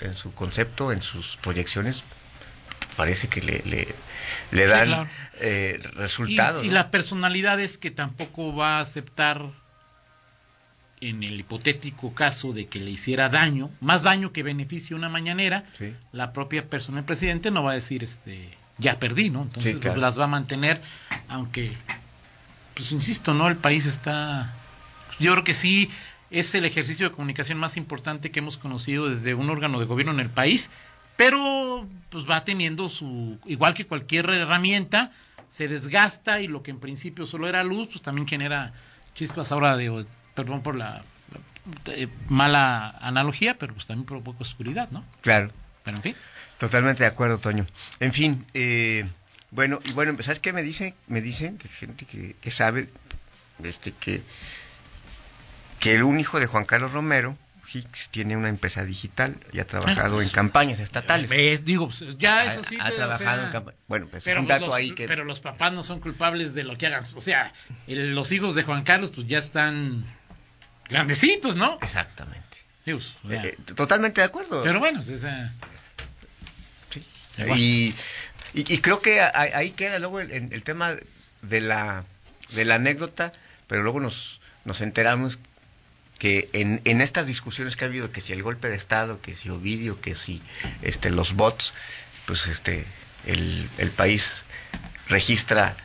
en 0.00 0.14
su 0.14 0.32
concepto, 0.32 0.92
en 0.92 1.02
sus 1.02 1.36
proyecciones, 1.38 2.04
parece 2.96 3.28
que 3.28 3.42
le, 3.42 3.62
le, 4.50 4.66
dan 4.66 5.08
eh, 5.40 5.80
resultados. 5.94 6.64
Y, 6.64 6.70
la 6.70 6.90
personalidad 6.90 7.60
es 7.60 7.76
que 7.76 7.90
tampoco 7.90 8.54
va 8.54 8.78
a 8.78 8.80
aceptar 8.80 9.50
en 11.00 11.22
el 11.22 11.38
hipotético 11.38 12.14
caso 12.14 12.52
de 12.52 12.66
que 12.66 12.80
le 12.80 12.90
hiciera 12.90 13.28
daño, 13.28 13.70
más 13.80 14.02
daño 14.02 14.32
que 14.32 14.42
beneficio 14.42 14.96
una 14.96 15.08
mañanera, 15.08 15.64
la 16.12 16.32
propia 16.32 16.68
persona, 16.68 17.00
el 17.00 17.04
presidente, 17.04 17.50
no 17.50 17.62
va 17.62 17.72
a 17.72 17.74
decir, 17.74 18.02
este, 18.02 18.48
ya 18.78 18.98
perdí, 18.98 19.30
¿no? 19.30 19.42
Entonces 19.42 19.84
las 19.96 20.18
va 20.18 20.24
a 20.24 20.28
mantener, 20.28 20.80
aunque 21.28 21.76
pues 22.74 22.92
insisto, 22.92 23.34
¿no? 23.34 23.48
El 23.48 23.56
país 23.56 23.86
está... 23.86 24.54
Yo 25.18 25.32
creo 25.32 25.44
que 25.44 25.54
sí 25.54 25.90
es 26.30 26.54
el 26.54 26.64
ejercicio 26.64 27.08
de 27.08 27.14
comunicación 27.14 27.58
más 27.58 27.76
importante 27.76 28.30
que 28.30 28.38
hemos 28.38 28.56
conocido 28.56 29.08
desde 29.08 29.34
un 29.34 29.50
órgano 29.50 29.80
de 29.80 29.86
gobierno 29.86 30.12
en 30.12 30.20
el 30.20 30.30
país, 30.30 30.70
pero 31.16 31.86
pues 32.10 32.28
va 32.28 32.44
teniendo 32.44 32.88
su... 32.88 33.38
igual 33.46 33.74
que 33.74 33.86
cualquier 33.86 34.30
herramienta, 34.30 35.10
se 35.48 35.66
desgasta 35.66 36.40
y 36.40 36.46
lo 36.46 36.62
que 36.62 36.70
en 36.70 36.78
principio 36.78 37.26
solo 37.26 37.48
era 37.48 37.64
luz, 37.64 37.88
pues 37.88 38.02
también 38.02 38.28
genera 38.28 38.72
chispas 39.14 39.50
ahora 39.50 39.76
de... 39.76 40.06
perdón 40.36 40.62
por 40.62 40.76
la, 40.76 41.02
eh, 41.86 42.08
mala 42.28 42.90
analogía, 43.00 43.58
pero 43.58 43.74
pues 43.74 43.86
también 43.86 44.06
provoca 44.06 44.38
oscuridad, 44.40 44.88
¿no? 44.90 45.04
Claro. 45.20 45.50
Pero 45.88 45.96
en 45.96 46.02
fin. 46.02 46.16
Totalmente 46.58 47.02
de 47.02 47.06
acuerdo, 47.06 47.38
Toño. 47.38 47.66
En 47.98 48.12
fin, 48.12 48.44
eh, 48.52 49.08
bueno, 49.50 49.80
y 49.86 49.92
bueno, 49.92 50.14
¿sabes 50.22 50.38
qué 50.38 50.52
me 50.52 50.62
dicen? 50.62 50.94
Me 51.06 51.22
dicen 51.22 51.56
que 51.56 51.66
gente 51.68 52.04
que, 52.04 52.36
que 52.42 52.50
sabe 52.50 52.90
este 53.64 53.92
que 53.92 54.22
que 55.80 56.02
un 56.02 56.20
hijo 56.20 56.40
de 56.40 56.46
Juan 56.46 56.66
Carlos 56.66 56.92
Romero 56.92 57.38
Hicks 57.72 58.10
tiene 58.10 58.36
una 58.36 58.50
empresa 58.50 58.84
digital 58.84 59.40
y 59.50 59.60
ha 59.60 59.66
trabajado 59.66 60.20
en 60.20 60.28
campañas 60.28 60.78
estatales. 60.78 61.30
Eh, 61.32 61.58
digo, 61.64 61.88
pues, 61.88 62.04
ya 62.18 62.44
eso 62.44 62.62
sí. 62.64 62.76
Ha, 62.78 62.90
trabajado 62.90 63.46
en 63.46 63.52
campañas. 63.52 63.80
Bueno, 63.86 64.08
pues 64.08 64.26
es 64.26 64.36
un 64.36 64.46
dato 64.46 64.74
ahí 64.74 64.90
que. 64.90 65.08
Pero 65.08 65.24
los 65.24 65.40
papás 65.40 65.72
no 65.72 65.82
son 65.82 66.00
culpables 66.00 66.52
de 66.52 66.64
lo 66.64 66.76
que 66.76 66.86
hagan. 66.86 67.04
O 67.14 67.22
sea, 67.22 67.54
los 67.86 68.30
hijos 68.30 68.54
de 68.54 68.62
Juan 68.62 68.84
Carlos, 68.84 69.12
pues 69.14 69.26
ya 69.26 69.38
están 69.38 70.04
grandecitos, 70.90 71.56
¿no? 71.56 71.78
Exactamente. 71.80 72.67
Eh, 72.94 73.06
eh, 73.30 73.56
totalmente 73.74 74.20
de 74.20 74.26
acuerdo. 74.26 74.62
Pero 74.62 74.78
bueno, 74.78 75.00
esa... 75.00 75.52
sí. 76.90 77.04
Y 77.56 77.94
y, 78.54 78.78
creo 78.78 79.02
que 79.02 79.20
ahí 79.20 79.72
queda 79.72 79.98
luego 79.98 80.20
el, 80.20 80.62
tema 80.62 80.96
de 81.42 81.60
la, 81.60 82.04
de 82.50 82.64
la 82.64 82.76
anécdota, 82.76 83.32
pero 83.66 83.82
luego 83.82 84.00
nos, 84.00 84.40
nos 84.64 84.80
enteramos 84.80 85.38
que 86.18 86.48
en, 86.52 86.80
en 86.84 87.00
estas 87.00 87.26
discusiones 87.26 87.76
que 87.76 87.84
ha 87.84 87.88
habido, 87.88 88.10
que 88.10 88.20
si 88.20 88.32
el 88.32 88.42
golpe 88.42 88.68
de 88.68 88.76
Estado, 88.76 89.20
que 89.20 89.36
si 89.36 89.50
Ovidio, 89.50 90.00
que 90.00 90.14
si 90.14 90.42
este, 90.82 91.10
los 91.10 91.34
bots, 91.34 91.74
pues 92.26 92.46
este, 92.46 92.86
el, 93.26 93.68
el 93.78 93.90
país 93.90 94.42
registra, 95.08 95.76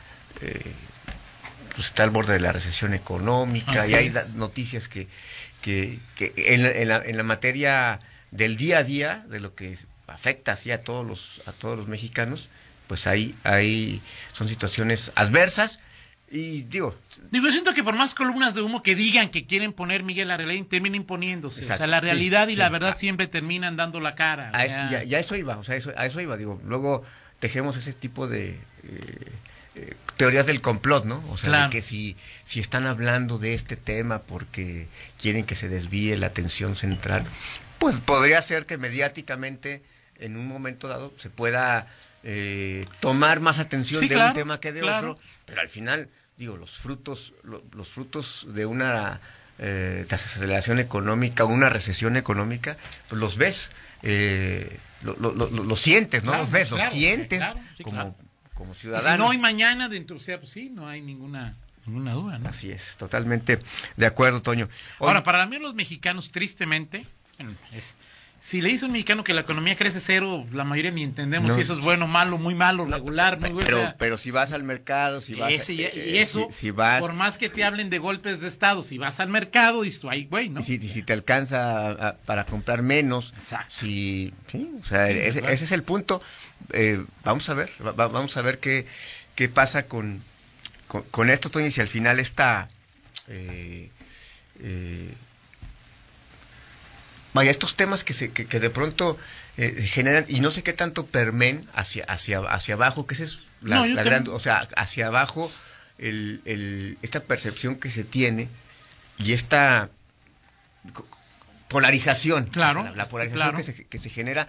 eh, 0.42 0.72
pues 1.76 1.88
está 1.88 2.04
al 2.04 2.10
borde 2.12 2.34
de 2.34 2.40
la 2.40 2.52
recesión 2.52 2.94
económica 2.94 3.88
y 3.88 3.94
hay 3.94 4.12
noticias 4.36 4.88
que, 4.88 5.08
que, 5.62 6.00
que 6.16 6.34
en, 6.36 6.66
en, 6.66 6.88
la, 6.88 6.98
en 6.98 7.18
la 7.18 7.24
materia 7.24 8.00
del 8.32 8.58
día 8.58 8.80
a 8.80 8.84
día, 8.84 9.26
de 9.30 9.40
lo 9.40 9.56
que 9.56 9.78
afecta 10.08 10.54
así 10.54 10.72
a 10.72 10.84
todos 10.84 11.06
los 11.06 11.42
a 11.46 11.52
todos 11.52 11.78
los 11.78 11.88
mexicanos 11.88 12.50
pues 12.88 13.08
ahí 13.08 13.36
ahí 13.44 14.02
son 14.34 14.48
situaciones 14.48 15.12
adversas. 15.16 15.80
Y 16.32 16.64
digo 16.64 16.96
digo 17.32 17.50
siento 17.52 17.74
que 17.76 17.84
por 17.84 17.96
más 17.96 18.16
columnas 18.16 18.56
de 18.56 18.62
humo 18.62 18.82
que 18.82 18.96
digan 18.96 19.30
que 19.30 19.46
quieren 19.46 19.72
poner 19.72 20.02
Miguel 20.02 20.32
Arreguín 20.32 20.68
termina 20.68 20.98
imponiéndose. 20.98 21.62
O 21.62 21.78
sea 21.78 21.86
la 21.86 22.02
realidad 22.02 22.48
y 22.48 22.56
la 22.56 22.70
verdad 22.70 22.92
ah. 22.94 22.98
siempre 22.98 23.28
terminan 23.28 23.76
dando 23.76 24.00
la 24.00 24.16
cara 24.16 24.50
a 24.54 24.66
eso, 24.66 25.06
ya, 25.06 25.20
eso 25.20 25.36
iba 25.36 25.58
o 25.58 25.64
sea 25.64 25.76
eso, 25.76 25.92
a 25.96 26.06
eso 26.08 26.22
iba 26.22 26.36
digo 26.36 26.60
luego 26.66 27.04
tejemos 27.40 27.78
ese 27.78 27.94
tipo 27.94 28.28
de 28.28 28.60
eh, 28.84 29.32
eh, 29.76 29.96
teorías 30.18 30.46
del 30.46 30.62
complot, 30.62 31.06
¿no? 31.06 31.24
O 31.30 31.38
sea, 31.38 31.66
de 31.66 31.70
que 31.70 31.82
si, 31.82 32.16
si 32.44 32.60
están 32.60 32.86
hablando 32.86 33.38
de 33.38 33.54
este 33.54 33.76
tema 33.76 34.20
porque 34.20 34.88
quieren 35.20 35.46
que 35.46 35.56
se 35.56 35.70
desvíe 35.70 36.16
la 36.18 36.28
atención 36.28 36.76
central, 36.76 37.26
pues 37.80 38.00
podría 38.00 38.42
ser 38.42 38.66
que 38.66 38.78
mediáticamente 38.78 39.82
en 40.18 40.38
un 40.38 40.48
momento 40.48 40.88
dado 40.88 41.14
se 41.18 41.30
pueda 41.30 41.88
eh, 42.24 42.86
tomar 43.00 43.40
más 43.40 43.60
atención 43.60 44.08
de 44.08 44.16
un 44.16 44.34
tema 44.34 44.60
que 44.60 44.72
de 44.72 44.84
otro, 44.84 45.18
pero 45.46 45.62
al 45.62 45.70
final, 45.70 46.10
digo, 46.38 46.56
los 46.56 46.78
frutos, 46.78 47.34
los 47.44 47.90
frutos 47.90 48.46
de 48.50 48.66
una 48.66 49.20
eh, 49.60 50.06
desaceleración 50.10 50.80
económica, 50.80 51.46
una 51.46 51.70
recesión 51.70 52.16
económica, 52.16 52.78
pues 53.10 53.20
los 53.20 53.38
ves 53.38 53.70
eh, 54.04 54.80
lo, 55.02 55.16
lo, 55.18 55.34
lo, 55.34 55.50
lo 55.50 55.76
sientes, 55.76 56.24
no 56.24 56.32
Claro, 56.32 56.44
los 56.44 56.52
ves, 56.52 56.68
claro, 56.70 56.84
lo 56.84 56.92
sientes 56.92 57.44
sí, 57.78 57.84
como. 57.84 58.16
Como 58.54 58.72
Y 58.72 58.76
si 58.76 58.82
ciudadano. 58.82 59.26
no 59.26 59.32
hay 59.32 59.38
mañana 59.38 59.90
dentro, 59.90 60.18
o 60.18 60.20
sea, 60.20 60.40
pues 60.40 60.52
sí, 60.52 60.70
no 60.70 60.88
hay 60.88 61.02
ninguna, 61.02 61.56
ninguna 61.86 62.14
duda, 62.14 62.40
¿no? 62.40 62.50
Así 62.50 62.72
es, 62.72 62.96
totalmente 62.98 63.60
de 63.98 64.06
acuerdo, 64.06 64.42
Toño. 64.42 64.70
Ahora, 65.00 65.24
para 65.24 65.46
mí 65.46 65.60
los 65.60 65.74
mexicanos, 65.76 66.32
tristemente, 66.32 67.06
bueno, 67.38 67.56
es, 67.72 67.96
si 68.46 68.60
le 68.60 68.68
dice 68.68 68.84
a 68.84 68.88
un 68.88 68.92
mexicano 68.92 69.24
que 69.24 69.34
la 69.34 69.40
economía 69.42 69.78
crece 69.78 70.02
cero, 70.02 70.46
la 70.52 70.66
mayoría 70.66 70.92
ni 70.92 71.02
entendemos 71.02 71.48
No. 71.48 71.56
si 71.56 71.62
eso 71.62 71.72
es 71.74 71.80
bueno, 71.80 72.08
malo, 72.10 72.38
muy 72.38 72.54
malo, 72.56 72.86
regular, 72.86 73.40
muy 73.40 73.54
bueno. 73.54 73.66
pero, 73.68 73.78
o 73.78 73.82
sea, 73.84 73.96
pero 73.98 74.18
si 74.18 74.32
vas 74.32 74.52
al 74.52 74.64
mercado, 74.64 75.22
si 75.22 75.34
vas... 75.36 75.54
ese 75.54 75.78
ya- 75.78 75.88
eh, 75.88 76.10
y 76.16 76.18
eso, 76.18 76.50
si, 76.52 76.58
si 76.60 76.72
vas... 76.72 77.00
por 77.00 77.14
más 77.14 77.38
que 77.38 77.48
te 77.48 77.64
hablen 77.64 77.90
de 77.90 78.00
golpes 78.00 78.42
de 78.42 78.50
Estado, 78.50 78.84
si 78.84 78.98
vas 78.98 79.22
al 79.22 79.30
mercado, 79.30 79.84
dices 79.84 80.02
tú, 80.02 80.10
ay, 80.10 80.26
güey, 80.26 80.50
¿no? 80.50 80.60
Y 80.60 80.64
si, 80.64 80.74
y 80.74 80.90
si 80.90 81.04
te 81.04 81.14
alcanza 81.14 81.88
a- 81.88 82.10
a- 82.10 82.18
para 82.18 82.46
comprar 82.46 82.82
menos, 82.82 83.34
Exacto. 83.38 83.68
si, 83.70 84.34
sí, 84.52 84.70
o 84.82 84.86
sea, 84.86 85.08
Sí, 85.08 85.14
ese, 85.20 85.54
es 85.54 85.72
el 85.72 85.84
punto. 85.84 86.22
Eh, 86.74 87.02
vamos 87.24 87.48
a 87.48 87.54
ver, 87.54 87.70
va- 87.86 87.94
va- 87.94 88.10
vamos 88.10 88.36
a 88.36 88.42
ver 88.42 88.60
qué, 88.60 88.86
qué 89.36 89.48
pasa 89.48 89.86
con, 89.86 90.22
con, 90.90 91.04
con 91.04 91.30
esto, 91.30 91.50
Toño, 91.50 91.68
y 91.68 91.72
si 91.72 91.80
al 91.80 91.88
final 91.88 92.20
está, 92.20 92.68
eh, 93.30 93.90
eh, 94.62 95.14
vaya, 97.34 97.52
estos 97.52 97.76
temas 97.76 98.04
que, 98.04 98.14
se, 98.14 98.32
que, 98.32 98.46
que 98.46 98.60
de 98.60 98.70
pronto 98.70 99.18
eh, 99.58 99.72
generan, 99.82 100.26
y 100.28 100.40
no 100.40 100.52
sé 100.52 100.64
qué 100.64 100.74
tanto 100.74 101.06
permen 101.06 101.68
hacia, 101.74 102.04
hacia, 102.06 102.40
hacia 102.40 102.76
abajo, 102.76 103.06
que 103.08 103.14
esa 103.16 103.24
es 103.24 103.40
la, 103.62 103.86
No, 103.86 104.04
gran, 104.04 104.28
o 104.28 104.40
sea, 104.40 104.68
hacia 104.76 105.08
abajo, 105.08 105.52
el, 105.98 106.42
el, 106.46 106.98
esta 107.02 107.22
percepción 107.22 107.76
que 107.78 107.92
se 107.92 108.04
tiene 108.04 108.50
y 109.18 109.34
esta 109.34 109.90
polarización. 111.68 112.46
Claro, 112.48 112.82
o 112.82 112.84
sea, 112.84 112.92
la, 112.96 113.06
polarización 113.06 113.50
claro. 113.52 113.58
que, 113.58 113.64
se, 113.64 113.86
que 113.86 113.98
se 114.00 114.10
genera, 114.10 114.48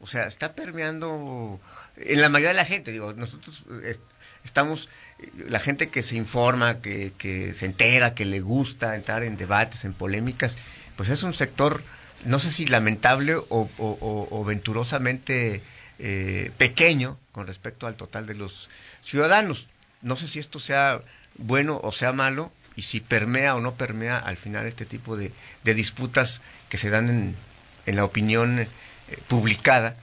o 0.00 0.06
sea, 0.06 0.26
está 0.26 0.54
permeando 0.54 1.60
en 1.96 2.20
la 2.20 2.28
mayoría 2.28 2.48
de 2.48 2.54
la 2.54 2.64
gente. 2.64 2.90
Digo, 2.92 3.12
nosotros 3.12 3.64
est- 3.84 4.00
estamos, 4.44 4.88
la 5.36 5.60
gente 5.60 5.88
que 5.88 6.02
se 6.02 6.16
informa, 6.16 6.80
que, 6.80 7.12
que 7.16 7.54
se 7.54 7.66
entera, 7.66 8.14
que 8.14 8.24
le 8.24 8.40
gusta 8.40 8.96
entrar 8.96 9.22
en 9.24 9.36
debates, 9.36 9.84
en 9.84 9.94
polémicas, 9.94 10.56
pues 10.96 11.08
es 11.08 11.22
un 11.22 11.34
sector, 11.34 11.82
no 12.24 12.38
sé 12.38 12.50
si 12.52 12.66
lamentable 12.66 13.36
o, 13.36 13.44
o- 13.48 13.68
o- 13.78 14.28
o 14.30 14.44
venturosamente 14.44 15.62
eh, 15.98 16.50
pequeño 16.58 17.18
con 17.32 17.46
respecto 17.46 17.86
al 17.86 17.96
total 17.96 18.26
de 18.26 18.34
los 18.34 18.68
ciudadanos. 19.02 19.66
No 20.02 20.16
sé 20.16 20.28
si 20.28 20.38
esto 20.38 20.60
sea 20.60 21.00
bueno 21.36 21.80
o 21.82 21.92
sea 21.92 22.12
malo 22.12 22.52
y 22.76 22.82
si 22.82 23.00
permea 23.00 23.54
o 23.54 23.60
no 23.60 23.74
permea 23.74 24.18
al 24.18 24.36
final 24.36 24.66
este 24.66 24.86
tipo 24.86 25.16
de, 25.16 25.32
de 25.62 25.74
disputas 25.74 26.40
que 26.68 26.78
se 26.78 26.90
dan 26.90 27.08
en, 27.08 27.36
en 27.86 27.96
la 27.96 28.04
opinión 28.04 28.58
eh, 28.60 28.68
publicada. 29.28 29.96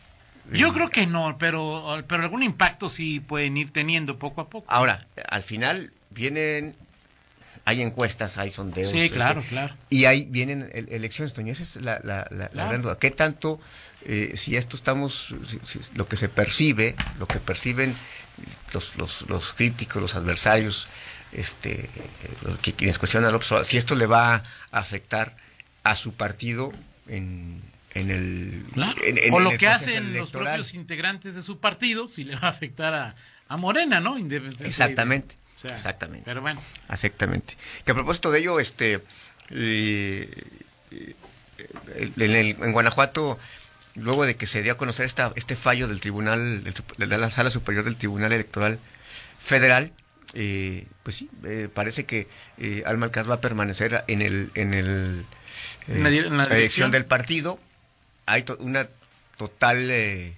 Yo 0.53 0.74
creo 0.74 0.89
que 0.89 1.08
no, 1.08 1.38
pero, 1.38 2.03
pero 2.08 2.24
algún 2.24 2.44
impacto 2.44 2.89
sí 2.89 3.20
pueden 3.22 3.56
ir 3.58 3.72
teniendo 3.72 4.18
poco 4.20 4.41
a 4.41 4.50
poco. 4.50 4.65
Ahora, 4.70 5.08
al 5.30 5.44
final 5.44 5.94
vienen, 6.10 6.75
hay 7.65 7.82
encuestas, 7.82 8.38
hay 8.38 8.50
sondeos. 8.50 8.89
sí, 8.89 9.00
eh, 9.00 9.10
claro, 9.12 9.44
claro. 9.48 9.75
Y 9.89 10.06
ahí 10.06 10.25
vienen 10.30 10.70
el- 10.74 10.89
elecciones, 10.89 11.34
Toño. 11.34 11.51
Esa 11.53 11.63
es 11.63 11.75
la, 11.77 12.00
la- 12.03 12.27
la- 12.32 12.38
la 12.39 12.50
Claro. 12.50 12.70
gran 12.70 12.82
duda. 12.82 12.98
¿Qué 13.00 13.12
tanto, 13.12 13.60
eh, 14.01 14.34
si 14.36 14.56
esto 14.56 14.75
estamos, 14.75 15.34
si- 15.48 15.60
si- 15.63 15.94
lo 15.96 16.08
que 16.08 16.18
se 16.18 16.30
percibe, 16.30 16.96
lo 17.18 17.27
que 17.27 17.39
perciben 17.39 17.96
los, 18.74 18.96
los, 18.96 19.22
los 19.30 19.53
críticos, 19.53 20.01
los 20.01 20.15
adversarios, 20.15 20.88
este, 21.32 21.89
los 22.41 22.58
quienes 22.60 22.98
cuestionan 22.98 23.30
a 23.30 23.32
López 23.32 23.51
Obrador, 23.51 23.65
si 23.65 23.77
esto 23.77 23.96
le 23.96 24.06
va 24.06 24.36
a 24.36 24.44
afectar 24.72 25.36
a 25.84 25.96
su 25.96 26.13
partido 26.13 26.74
en, 27.08 27.62
en 27.94 28.10
el. 28.12 28.65
Claro. 28.74 28.96
en- 29.06 29.18
en- 29.18 29.34
o 29.34 29.39
lo 29.39 29.58
que 29.58 29.68
hacen 29.68 30.13
los 30.13 30.32
propios 30.32 30.74
integrantes 30.74 31.36
de 31.36 31.41
su 31.41 31.60
partido, 31.60 32.08
si 32.10 32.24
le 32.24 32.36
va 32.36 32.48
a 32.48 32.50
afectar 32.50 32.94
a, 32.94 33.15
a 33.48 33.58
Morena, 33.58 34.00
¿no? 34.00 34.18
Exactamente. 34.18 35.36
Sea, 35.68 35.75
Exactamente. 35.75 36.24
Pero 36.25 36.41
bueno, 36.41 36.62
Exactamente. 36.89 37.56
Que 37.86 37.91
a 37.91 37.96
propósito 37.96 38.32
de 38.32 38.39
ello, 38.39 38.60
este, 38.60 39.01
eh, 39.50 40.30
eh, 40.91 41.15
en, 41.96 42.32
el- 42.32 42.56
en 42.63 42.72
Guanajuato, 42.72 43.38
luego 43.96 44.25
de 44.25 44.36
que 44.36 44.48
se 44.48 44.62
dio 44.63 44.74
a 44.74 44.77
conocer 44.77 45.06
esta, 45.06 45.32
este 45.36 45.56
fallo 45.56 45.88
del 45.88 46.00
tribunal, 46.00 46.63
del 46.63 47.10
de 47.10 47.18
la 47.18 47.30
sala 47.30 47.50
superior 47.50 47.84
del 47.86 47.98
Tribunal 47.98 48.32
Electoral 48.32 48.80
Federal, 49.39 49.91
eh, 50.34 50.86
pues 51.03 51.18
sí, 51.18 51.30
eh, 51.44 51.68
parece 51.74 52.06
que 52.06 52.27
eh, 52.58 52.84
Alma 52.86 53.08
Alcaz 53.08 53.30
va 53.30 53.36
a 53.36 53.41
permanecer 53.41 54.03
en 54.08 54.22
el, 54.22 54.51
en 54.56 54.74
el 54.74 55.25
En 55.88 56.03
la 56.03 56.10
di- 56.10 56.20
en 56.20 56.38
la 56.38 56.46
la 56.46 56.56
dirección. 56.56 56.91
del 56.91 57.06
partido. 57.06 57.60
Hay 58.25 58.44
to- 58.44 58.58
una 58.60 58.88
total 59.38 59.89
eh, 59.91 60.34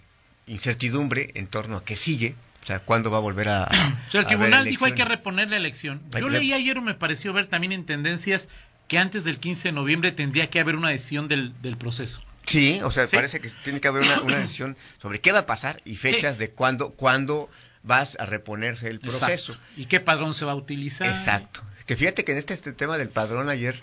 incertidumbre 0.47 1.31
en 1.35 1.47
torno 1.47 1.77
a 1.77 1.83
qué 1.85 1.95
sigue, 1.95 2.33
o 2.63 2.65
sea, 2.65 2.79
cuándo 2.79 3.11
va 3.11 3.17
a 3.17 3.21
volver 3.21 3.49
a. 3.49 3.63
o 4.07 4.11
sea, 4.11 4.21
el 4.21 4.27
tribunal 4.27 4.65
dijo 4.65 4.85
hay 4.85 4.93
que 4.93 5.05
reponer 5.05 5.49
la 5.49 5.57
elección. 5.57 6.01
Yo 6.17 6.29
leí 6.29 6.53
ayer 6.53 6.79
me 6.81 6.93
pareció 6.93 7.33
ver 7.33 7.47
también 7.47 7.71
en 7.73 7.85
tendencias 7.85 8.47
que 8.87 8.97
antes 8.97 9.23
del 9.23 9.39
15 9.39 9.69
de 9.69 9.71
noviembre 9.73 10.11
tendría 10.11 10.49
que 10.49 10.59
haber 10.59 10.75
una 10.75 10.89
decisión 10.89 11.27
del, 11.27 11.53
del 11.61 11.77
proceso. 11.77 12.21
Sí, 12.45 12.79
o 12.83 12.91
sea, 12.91 13.07
Sí. 13.07 13.15
parece 13.15 13.39
que 13.39 13.49
tiene 13.63 13.79
que 13.79 13.87
haber 13.87 14.03
una, 14.03 14.21
una 14.21 14.37
decisión 14.41 14.75
sobre 15.01 15.19
qué 15.21 15.31
va 15.31 15.39
a 15.39 15.45
pasar 15.45 15.81
y 15.85 15.95
fechas 15.95 16.37
de 16.37 16.49
cuándo, 16.51 16.91
cuándo 16.91 17.49
vas 17.83 18.17
a 18.19 18.25
reponerse 18.25 18.87
el 18.89 18.99
proceso. 18.99 19.53
Exacto. 19.53 19.57
¿Y 19.77 19.85
qué 19.85 19.99
padrón 19.99 20.33
se 20.33 20.45
va 20.45 20.53
a 20.53 20.55
utilizar? 20.55 21.07
Exacto. 21.07 21.61
Que 21.85 21.95
fíjate 21.97 22.23
que 22.23 22.31
en 22.31 22.37
este, 22.37 22.53
este 22.53 22.71
tema 22.71 22.97
del 22.97 23.09
padrón 23.09 23.49
ayer, 23.49 23.75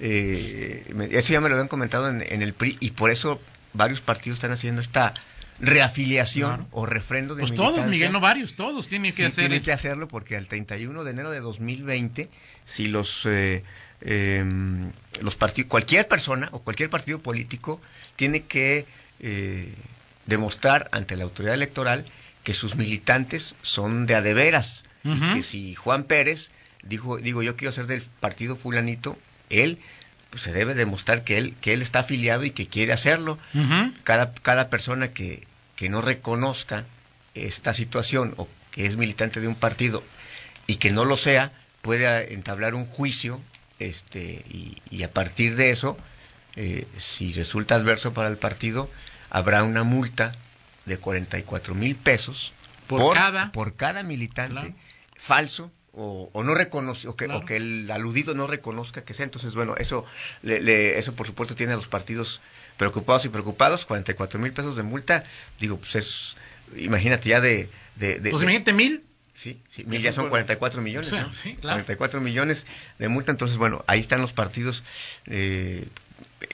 eh, 0.00 0.84
me- 0.94 1.06
eso 1.06 1.32
ya 1.32 1.40
me 1.40 1.48
lo 1.48 1.54
habían 1.54 1.68
comentado 1.68 2.08
en, 2.10 2.22
en 2.26 2.42
el 2.42 2.52
PRI 2.52 2.76
y 2.80 2.90
por 2.90 3.10
eso 3.10 3.40
varios 3.72 4.00
partidos 4.00 4.36
están 4.38 4.52
haciendo 4.52 4.80
esta 4.82 5.14
reafiliación 5.60 6.48
Claro. 6.56 6.68
o 6.72 6.86
refrendo 6.86 7.34
de 7.34 7.40
Pues 7.40 7.54
todos. 7.54 7.86
Miguel, 7.86 8.12
no 8.12 8.20
varios, 8.20 8.54
todos 8.54 8.88
tienen 8.88 9.12
que 9.12 9.16
Sí, 9.16 9.22
hacer. 9.24 9.44
tienen 9.48 9.62
que 9.62 9.72
hacerlo 9.72 10.08
porque 10.08 10.36
al 10.36 10.46
31 10.46 11.04
de 11.04 11.10
enero 11.10 11.30
de 11.30 11.40
2020, 11.40 12.28
si 12.64 12.88
los, 12.88 13.24
eh, 13.26 13.62
em, 14.00 14.90
los 15.22 15.36
partidos, 15.36 15.68
cualquier 15.70 16.06
persona 16.08 16.48
o 16.52 16.60
cualquier 16.60 16.90
partido 16.90 17.18
político 17.20 17.80
tiene 18.16 18.42
que 18.42 18.86
eh, 19.20 19.72
demostrar 20.26 20.88
ante 20.92 21.16
la 21.16 21.24
autoridad 21.24 21.54
electoral 21.54 22.04
que 22.44 22.52
sus 22.54 22.76
militantes 22.76 23.54
son 23.62 24.06
de 24.06 24.14
a 24.14 24.22
de 24.22 24.34
veras 24.34 24.84
Ujú. 25.04 25.24
y 25.24 25.34
que 25.36 25.42
si 25.42 25.74
Juan 25.74 26.04
Pérez 26.04 26.50
dijo, 26.82 27.16
digo 27.16 27.42
yo 27.42 27.56
quiero 27.56 27.72
ser 27.72 27.86
del 27.86 28.02
partido 28.20 28.56
fulanito, 28.56 29.18
él 29.48 29.78
pues, 30.30 30.42
se 30.42 30.52
debe 30.52 30.74
demostrar 30.74 31.24
que 31.24 31.38
él 31.38 31.54
que 31.60 31.72
él 31.72 31.82
está 31.82 32.00
afiliado 32.00 32.44
y 32.44 32.50
que 32.50 32.66
quiere 32.66 32.92
hacerlo. 32.92 33.38
Cada, 34.04 34.32
cada 34.34 34.68
persona 34.70 35.08
que, 35.12 35.46
que 35.76 35.88
no 35.88 36.00
reconozca 36.02 36.84
esta 37.34 37.74
situación 37.74 38.34
o 38.36 38.48
que 38.70 38.86
es 38.86 38.96
militante 38.96 39.40
de 39.40 39.48
un 39.48 39.54
partido 39.56 40.02
y 40.66 40.76
que 40.76 40.90
no 40.90 41.04
lo 41.04 41.16
sea, 41.16 41.52
puede 41.82 42.32
entablar 42.34 42.74
un 42.74 42.86
juicio 42.86 43.40
este, 43.78 44.42
y, 44.48 44.76
y 44.90 45.02
a 45.02 45.12
partir 45.12 45.54
de 45.56 45.70
eso, 45.70 45.98
eh, 46.56 46.86
si 46.96 47.32
resulta 47.32 47.74
adverso 47.74 48.12
para 48.14 48.28
el 48.28 48.38
partido, 48.38 48.90
habrá 49.30 49.64
una 49.64 49.82
multa 49.82 50.32
de 50.86 50.98
44 50.98 51.74
mil 51.74 51.96
pesos 51.96 52.52
Por 52.86 53.14
cada- 53.14 53.52
por 53.52 53.76
cada 53.76 54.02
militante 54.02 54.52
Claro. 54.60 54.74
falso 55.16 55.72
o, 55.96 56.28
o 56.32 56.42
no 56.44 56.54
reconoce 56.54 57.08
o 57.08 57.16
que, 57.16 57.24
Claro. 57.24 57.40
o 57.40 57.44
que 57.44 57.56
el 57.56 57.90
aludido 57.90 58.34
no 58.34 58.46
reconozca 58.46 59.02
que 59.04 59.14
sea 59.14 59.24
entonces 59.24 59.54
bueno 59.54 59.74
eso 59.78 60.04
le, 60.42 60.60
le- 60.60 60.98
eso 60.98 61.14
por 61.14 61.26
supuesto 61.26 61.54
tiene 61.56 61.72
a 61.72 61.76
los 61.76 61.88
partidos 61.88 62.40
preocupados 62.76 63.24
y 63.24 63.30
preocupados 63.30 63.86
44 63.86 64.38
mil 64.38 64.52
pesos 64.52 64.76
de 64.76 64.82
multa 64.82 65.24
digo 65.58 65.78
pues 65.78 65.94
es 65.96 66.36
imagínate 66.76 67.28
ya 67.30 67.40
de, 67.40 67.68
de, 67.96 68.20
de- 68.20 68.30
Pues 68.30 68.42
imagínate 68.42 68.72
mil. 68.74 69.02
sí, 69.34 69.60
sí, 69.70 69.84
mil 69.86 70.02
ya 70.02 70.12
son 70.12 70.28
44 70.28 70.82
millones 70.82 71.08
Sí, 71.08 71.16
¿no? 71.16 71.32
sí, 71.32 71.54
claro. 71.54 71.76
44 71.78 72.20
millones 72.20 72.66
de 72.98 73.08
multa 73.08 73.30
entonces 73.30 73.56
bueno 73.56 73.82
ahí 73.86 74.00
están 74.00 74.20
los 74.20 74.32
partidos 74.34 74.84
eh, 75.26 75.88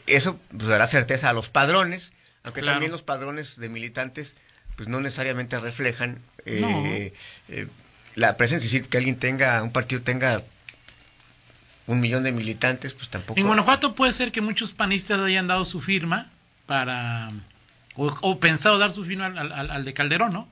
eso 0.07 0.39
pues, 0.57 0.69
dará 0.69 0.87
certeza 0.87 1.29
a 1.29 1.33
los 1.33 1.49
padrones 1.49 2.13
aunque 2.45 2.61
Claro. 2.61 2.75
también 2.77 2.93
los 2.93 3.03
padrones 3.03 3.57
de 3.59 3.69
militantes 3.69 4.35
pues 4.77 4.89
no 4.89 5.01
necesariamente 5.01 5.59
reflejan 5.61 6.21
eh, 6.47 7.13
eh, 7.49 7.67
la 8.15 8.37
presencia, 8.37 8.67
es 8.67 8.73
decir, 8.73 8.89
que 8.89 8.99
alguien 8.99 9.17
tenga, 9.17 9.63
un 9.63 9.73
partido 9.73 10.03
tenga 10.03 10.43
un 11.87 12.01
millón 12.01 12.23
de 12.23 12.33
militantes, 12.33 12.93
pues 12.93 13.09
tampoco. 13.09 13.39
En 13.41 13.47
Guanajuato 13.47 13.95
puede 13.95 14.13
ser 14.13 14.31
que 14.33 14.41
muchos 14.41 14.73
panistas 14.73 15.19
hayan 15.21 15.47
dado 15.49 15.65
su 15.65 15.81
firma 15.81 16.31
para. 16.67 17.29
o, 17.97 18.07
o 18.23 18.39
pensado 18.41 18.79
dar 18.79 18.93
su 18.93 19.05
firma 19.05 19.27
al, 19.27 19.53
al- 19.53 19.71
al 19.71 19.85
de 19.85 19.93
Calderón, 19.95 20.33
¿no? 20.33 20.49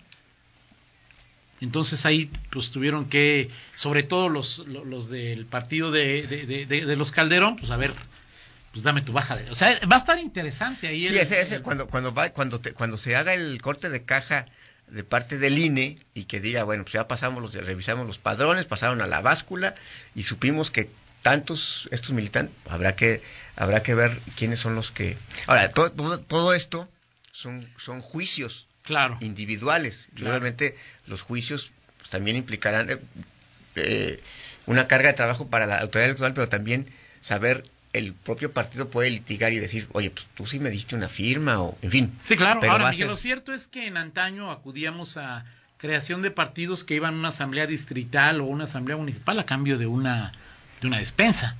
Entonces 1.61 2.07
ahí 2.07 2.31
pues 2.50 2.71
tuvieron 2.71 3.09
que, 3.11 3.50
sobre 3.75 4.02
todo 4.02 4.29
los, 4.31 4.59
los, 4.67 4.87
los 4.87 5.09
del 5.11 5.45
partido 5.45 5.90
de, 5.90 6.26
de, 6.26 6.64
de- 6.67 6.97
los 6.97 7.12
Calderón, 7.12 7.57
pues 7.57 7.71
a 7.71 7.76
ver, 7.76 7.93
pues 8.73 8.83
dame 8.83 9.02
tu 9.02 9.12
baja. 9.12 9.37
De, 9.37 9.50
o 9.50 9.55
sea, 9.55 9.79
va 9.87 9.97
a 9.97 9.99
estar 9.99 10.19
interesante 10.19 10.88
ahí. 10.88 11.00
Sí, 11.02 11.09
el- 11.09 11.17
ese, 11.19 11.40
ese, 11.40 11.57
el- 11.57 11.62
cuando, 11.62 11.87
cuando, 11.87 12.14
va, 12.14 12.31
cuando, 12.31 12.61
te- 12.61 12.73
cuando 12.73 12.97
se 12.97 13.14
haga 13.14 13.35
el 13.35 13.61
corte 13.61 13.90
de 13.90 14.02
caja 14.05 14.47
de 14.91 15.05
parte 15.05 15.39
del 15.39 15.59
INE 15.59 15.99
y 16.15 16.25
que 16.25 16.41
diga, 16.41 16.65
bueno, 16.65 16.85
pues 16.85 16.95
ya 16.95 17.09
pasamos 17.09 17.43
los, 17.43 17.53
revisamos 17.55 18.07
los 18.07 18.19
padrones, 18.19 18.67
pasaron 18.67 19.01
a 19.01 19.07
la 19.07 19.21
báscula 19.21 19.75
y 20.15 20.25
supimos 20.25 20.71
que 20.71 20.91
tantos 21.23 21.89
estos 21.91 22.13
militantes, 22.13 22.55
habrá 22.69 22.97
que, 22.97 23.23
habrá 23.57 23.83
que 23.83 23.95
ver 23.95 24.19
quiénes 24.37 24.61
son 24.61 24.75
los 24.75 24.91
que. 24.91 25.17
Ahora, 25.47 25.71
todo, 25.71 25.93
todo, 25.93 26.19
todo 26.21 26.55
esto 26.55 26.89
son, 27.33 27.69
son 27.77 28.01
juicios 28.01 28.67
Claro. 28.83 29.19
individuales. 29.21 30.09
Claro. 30.15 30.45
los 31.07 31.23
juicios 31.23 31.71
pues, 31.99 32.11
también 32.11 32.37
implicarán 32.37 33.01
eh, 33.77 34.21
una 34.67 34.89
carga 34.89 35.09
de 35.11 35.15
trabajo 35.15 35.47
para 35.49 35.67
la 35.67 35.79
autoridad 35.79 36.07
electoral, 36.07 36.35
pero 36.35 36.49
también 36.49 36.87
saber 37.21 37.63
el 37.93 38.13
propio 38.15 38.53
partido 38.53 38.89
puede 38.89 39.11
litigar 39.11 39.53
y 39.53 39.59
decir, 39.59 39.89
oye, 39.93 40.11
pues 40.11 40.27
tú 40.35 40.47
sí 40.47 40.61
me 40.61 40.71
diste 40.71 40.95
una 40.95 41.09
firma 41.09 41.61
o, 41.61 41.77
en 41.83 41.91
fin. 41.91 42.13
Sí, 42.21 42.37
claro. 42.37 42.61
Pero 42.61 42.73
Ahora, 42.73 42.85
Miguel, 42.91 42.99
ser- 42.99 43.09
lo 43.09 43.17
cierto 43.17 43.53
es 43.53 43.67
que 43.67 43.87
en 43.87 43.97
antaño 43.97 44.51
acudíamos 44.51 45.17
a 45.17 45.45
creación 45.77 46.23
de 46.23 46.31
partidos 46.31 46.85
que 46.85 46.95
iban 46.95 47.15
a 47.15 47.19
una 47.19 47.29
asamblea 47.31 47.67
distrital 47.67 48.41
o 48.41 48.45
una 48.45 48.65
asamblea 48.65 48.97
municipal 48.97 49.39
a 49.41 49.45
cambio 49.47 49.79
de 49.79 49.87
una, 49.87 50.33
de 50.81 50.87
una 50.87 50.99
despensa, 50.99 51.57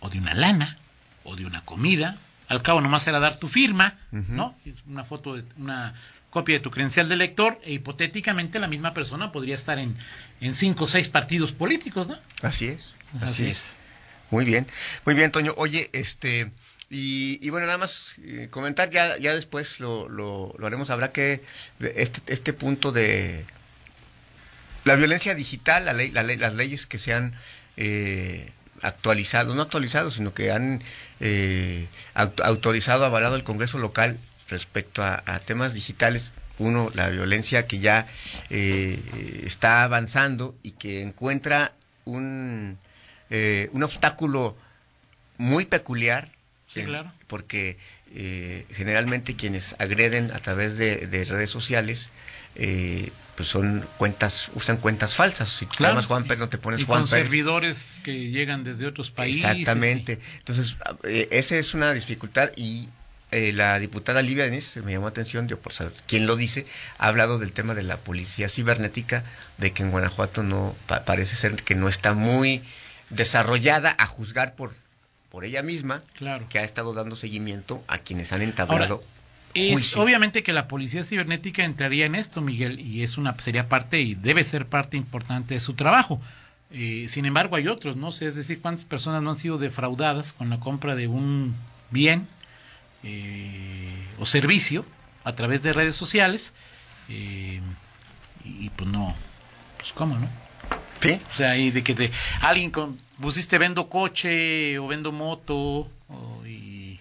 o 0.00 0.08
de 0.10 0.18
una 0.18 0.34
lana, 0.34 0.76
o 1.24 1.34
de 1.34 1.46
una 1.46 1.64
comida. 1.64 2.16
Al 2.48 2.60
cabo 2.62 2.80
nomás 2.80 3.06
era 3.06 3.18
dar 3.18 3.38
tu 3.38 3.48
firma. 3.48 3.98
¿no? 4.12 4.54
Una 4.86 5.04
foto, 5.04 5.34
de, 5.36 5.44
una 5.56 5.94
copia 6.30 6.56
de 6.56 6.60
tu 6.60 6.70
credencial 6.70 7.08
de 7.08 7.14
elector, 7.14 7.58
e 7.64 7.72
hipotéticamente 7.72 8.58
la 8.58 8.68
misma 8.68 8.92
persona 8.92 9.32
podría 9.32 9.54
estar 9.54 9.78
en, 9.78 9.96
en 10.40 10.54
cinco 10.54 10.84
o 10.84 10.88
seis 10.88 11.08
partidos 11.08 11.52
políticos, 11.52 12.06
¿no? 12.08 12.16
Así 12.42 12.66
es. 12.66 12.94
Así 13.20 13.46
es. 13.46 13.76
Muy 14.30 14.44
bien, 14.44 14.66
muy 15.04 15.14
bien, 15.14 15.30
Toño. 15.30 15.54
Oye, 15.56 15.90
este, 15.92 16.50
y, 16.90 17.48
bueno, 17.50 17.66
nada 17.66 17.78
más 17.78 18.14
eh, 18.22 18.48
comentar, 18.50 18.90
ya, 18.90 19.16
ya 19.18 19.34
después 19.34 19.80
lo, 19.80 20.08
lo, 20.08 20.54
haremos, 20.66 20.90
habrá 20.90 21.12
que, 21.12 21.42
este, 21.80 22.32
este 22.32 22.52
punto 22.52 22.90
de 22.92 23.44
la 24.84 24.96
violencia 24.96 25.34
digital, 25.34 25.86
la 25.86 25.92
ley, 25.92 26.10
la 26.10 26.22
ley- 26.22 26.36
las 26.36 26.54
leyes 26.54 26.86
que 26.86 26.98
se 26.98 27.12
han 27.14 27.34
eh, 27.76 28.52
actualizado, 28.82 29.54
no 29.54 29.62
actualizado, 29.62 30.10
sino 30.10 30.34
que 30.34 30.50
han 30.50 30.82
eh, 31.20 31.88
aut- 32.14 32.42
autorizado, 32.44 33.04
avalado 33.04 33.36
el 33.36 33.44
Congreso 33.44 33.78
local 33.78 34.18
respecto 34.48 35.02
a, 35.02 35.22
a 35.26 35.38
temas 35.40 35.72
digitales. 35.74 36.32
Uno, 36.58 36.90
la 36.94 37.08
violencia 37.08 37.66
que 37.66 37.80
ya 37.80 38.06
eh, 38.50 39.42
está 39.44 39.82
avanzando 39.82 40.54
y 40.62 40.72
que 40.72 41.02
encuentra 41.02 41.72
un, 42.04 42.78
eh, 43.30 43.70
un 43.72 43.82
obstáculo 43.82 44.56
muy 45.38 45.64
peculiar. 45.64 46.28
Sí, 46.66 46.80
eh, 46.80 46.84
claro. 46.84 47.12
Porque 47.26 47.76
eh, 48.14 48.66
generalmente 48.74 49.34
quienes 49.36 49.74
agreden 49.78 50.30
a 50.32 50.38
través 50.38 50.76
de, 50.76 51.06
de 51.06 51.24
redes 51.24 51.50
sociales 51.50 52.10
eh, 52.56 53.10
pues 53.36 53.48
son 53.48 53.86
cuentas, 53.98 54.50
usan 54.54 54.76
cuentas 54.76 55.14
falsas. 55.14 55.48
Si 55.48 55.66
te 55.66 55.76
Claro. 55.76 55.94
llamas 55.94 56.06
Juan 56.06 56.24
Pérez, 56.24 56.38
no 56.38 56.48
te 56.48 56.58
pones 56.58 56.80
y 56.80 56.84
Juan 56.84 57.00
con 57.02 57.10
Pérez. 57.10 57.24
servidores 57.24 57.90
que 58.04 58.30
llegan 58.30 58.62
desde 58.62 58.86
otros 58.86 59.10
países. 59.10 59.44
Exactamente. 59.44 60.20
Entonces, 60.38 60.76
eh, 61.04 61.28
esa 61.32 61.56
es 61.56 61.74
una 61.74 61.92
dificultad 61.92 62.50
y 62.56 62.88
eh, 63.32 63.52
la 63.52 63.78
diputada 63.80 64.22
Livia 64.22 64.44
Denis, 64.44 64.76
me 64.84 64.92
llamó 64.92 65.06
la 65.06 65.10
atención, 65.10 65.48
yo 65.48 65.58
por 65.58 65.72
saber 65.72 65.92
quién 66.06 66.26
lo 66.26 66.36
dice, 66.36 66.66
ha 66.98 67.08
hablado 67.08 67.40
del 67.40 67.50
tema 67.52 67.74
de 67.74 67.82
la 67.82 67.96
policía 67.96 68.48
cibernética, 68.48 69.24
de 69.58 69.72
que 69.72 69.82
en 69.82 69.90
Guanajuato 69.90 70.44
no 70.44 70.76
pa- 70.86 71.04
parece 71.04 71.34
ser 71.34 71.56
que 71.56 71.74
no 71.74 71.88
está 71.88 72.12
muy 72.12 72.62
desarrollada 73.10 73.94
a 73.98 74.06
juzgar 74.06 74.54
por 74.54 74.74
por 75.30 75.44
ella 75.44 75.62
misma, 75.62 76.00
Claro. 76.16 76.46
que 76.48 76.60
ha 76.60 76.62
estado 76.62 76.92
dando 76.94 77.16
seguimiento 77.16 77.82
a 77.88 77.98
quienes 77.98 78.32
han 78.32 78.40
entablado. 78.42 78.94
Ahora, 78.94 79.06
Es 79.54 79.72
juicio. 79.72 80.00
obviamente 80.00 80.44
que 80.44 80.52
la 80.52 80.68
policía 80.68 81.02
cibernética 81.02 81.64
entraría 81.64 82.06
en 82.06 82.14
esto, 82.14 82.40
Miguel, 82.40 82.78
y 82.78 83.02
es 83.02 83.18
una 83.18 83.36
sería 83.40 83.68
parte 83.68 84.00
y 84.00 84.14
debe 84.14 84.44
ser 84.44 84.66
parte 84.66 84.96
importante 84.96 85.54
de 85.54 85.58
su 85.60 85.74
trabajo. 85.74 86.20
Eh, 86.70 87.06
sin 87.08 87.24
embargo, 87.24 87.56
hay 87.56 87.66
otros, 87.66 87.96
no 87.96 88.12
sé, 88.12 88.26
es 88.26 88.36
decir, 88.36 88.60
cuántas 88.60 88.84
personas 88.84 89.22
no 89.22 89.30
han 89.30 89.36
sido 89.36 89.58
defraudadas 89.58 90.32
con 90.32 90.50
la 90.50 90.60
compra 90.60 90.94
de 90.94 91.08
un 91.08 91.56
bien 91.90 92.28
eh, 93.02 93.92
o 94.20 94.26
servicio 94.26 94.84
a 95.24 95.34
través 95.34 95.62
de 95.64 95.72
redes 95.72 95.96
sociales 95.96 96.52
eh, 97.08 97.60
y, 98.44 98.66
y, 98.66 98.70
pues 98.70 98.88
no, 98.88 99.14
pues 99.78 99.92
cómo, 99.92 100.16
¿no? 100.16 100.28
¿Sí? 101.04 101.20
O 101.30 101.34
sea, 101.34 101.56
y 101.56 101.70
de 101.70 101.82
que 101.82 101.94
te, 101.94 102.10
alguien 102.40 102.70
con, 102.70 102.98
pusiste 103.20 103.58
vendo 103.58 103.88
coche 103.90 104.78
o 104.78 104.86
vendo 104.86 105.12
moto 105.12 105.54
o, 106.08 106.46
y 106.46 106.98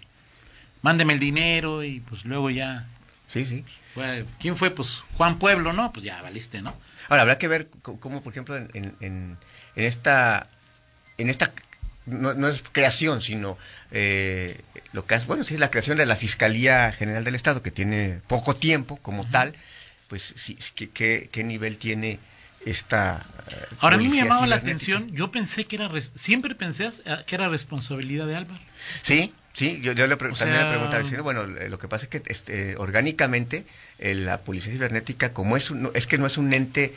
mándeme 0.81 1.13
el 1.13 1.19
dinero 1.19 1.83
y 1.83 2.01
pues 2.01 2.25
luego 2.25 2.49
ya, 2.49 2.85
Sí, 3.27 3.45
sí. 3.45 3.63
bueno, 3.95 4.25
¿quién 4.39 4.57
fue? 4.57 4.71
Pues 4.71 5.01
Juan 5.15 5.39
Pueblo, 5.39 5.71
¿no? 5.73 5.93
Pues 5.93 6.05
ya 6.05 6.21
valiste, 6.21 6.61
¿no? 6.61 6.75
Ahora, 7.07 7.21
habrá 7.23 7.37
que 7.37 7.47
ver 7.47 7.69
cómo, 7.81 8.21
por 8.21 8.33
ejemplo, 8.33 8.57
en, 8.57 8.95
en, 8.99 9.37
esta, 9.75 10.47
en 11.17 11.29
esta 11.29 11.53
no, 12.05 12.33
no 12.33 12.47
es 12.49 12.61
creación, 12.71 13.21
sino 13.21 13.57
eh, 13.91 14.61
lo 14.91 15.05
que 15.05 15.15
hace, 15.15 15.25
bueno, 15.25 15.43
sí 15.43 15.53
es 15.53 15.59
la 15.59 15.71
creación 15.71 15.97
de 15.97 16.05
la 16.05 16.15
Fiscalía 16.15 16.91
General 16.91 17.23
del 17.23 17.35
Estado, 17.35 17.63
que 17.63 17.71
tiene 17.71 18.19
poco 18.27 18.55
tiempo 18.55 18.97
como 18.97 19.29
tal, 19.29 19.55
pues 20.09 20.33
sí, 20.35 20.57
sí, 20.59 20.71
¿qué, 20.75 20.89
qué, 20.89 21.29
qué 21.31 21.43
nivel 21.43 21.77
tiene 21.77 22.19
esta... 22.65 23.21
eh, 23.51 23.75
Ahora 23.79 23.95
a 23.95 23.99
mí 23.99 24.07
me 24.09 24.15
llamaba 24.17 24.47
la 24.47 24.55
atención, 24.55 25.11
yo 25.11 25.31
pensé 25.31 25.65
que 25.65 25.75
era, 25.77 25.89
siempre 26.15 26.55
pensé 26.55 26.89
que 27.27 27.35
era 27.35 27.49
responsabilidad 27.49 28.27
de 28.27 28.35
Álvaro. 28.35 28.59
Sí, 29.01 29.33
sí, 29.53 29.79
yo, 29.81 29.91
yo 29.93 30.07
le 30.07 30.15
también 30.15 30.35
sea- 30.35 30.63
le 30.63 30.69
preguntaba, 30.69 30.99
diciendo, 30.99 31.23
bueno, 31.23 31.43
eh, 31.43 31.69
lo 31.69 31.77
que 31.79 31.87
pasa 31.87 32.05
es 32.05 32.09
que 32.09 32.21
este, 32.27 32.75
orgánicamente 32.77 33.65
eh, 33.99 34.15
la 34.15 34.41
policía 34.41 34.71
cibernética, 34.71 35.33
como 35.33 35.57
es, 35.57 35.69
un- 35.71 35.91
es 35.93 36.07
que 36.07 36.17
no 36.17 36.25
es 36.27 36.37
un 36.37 36.53
ente 36.53 36.93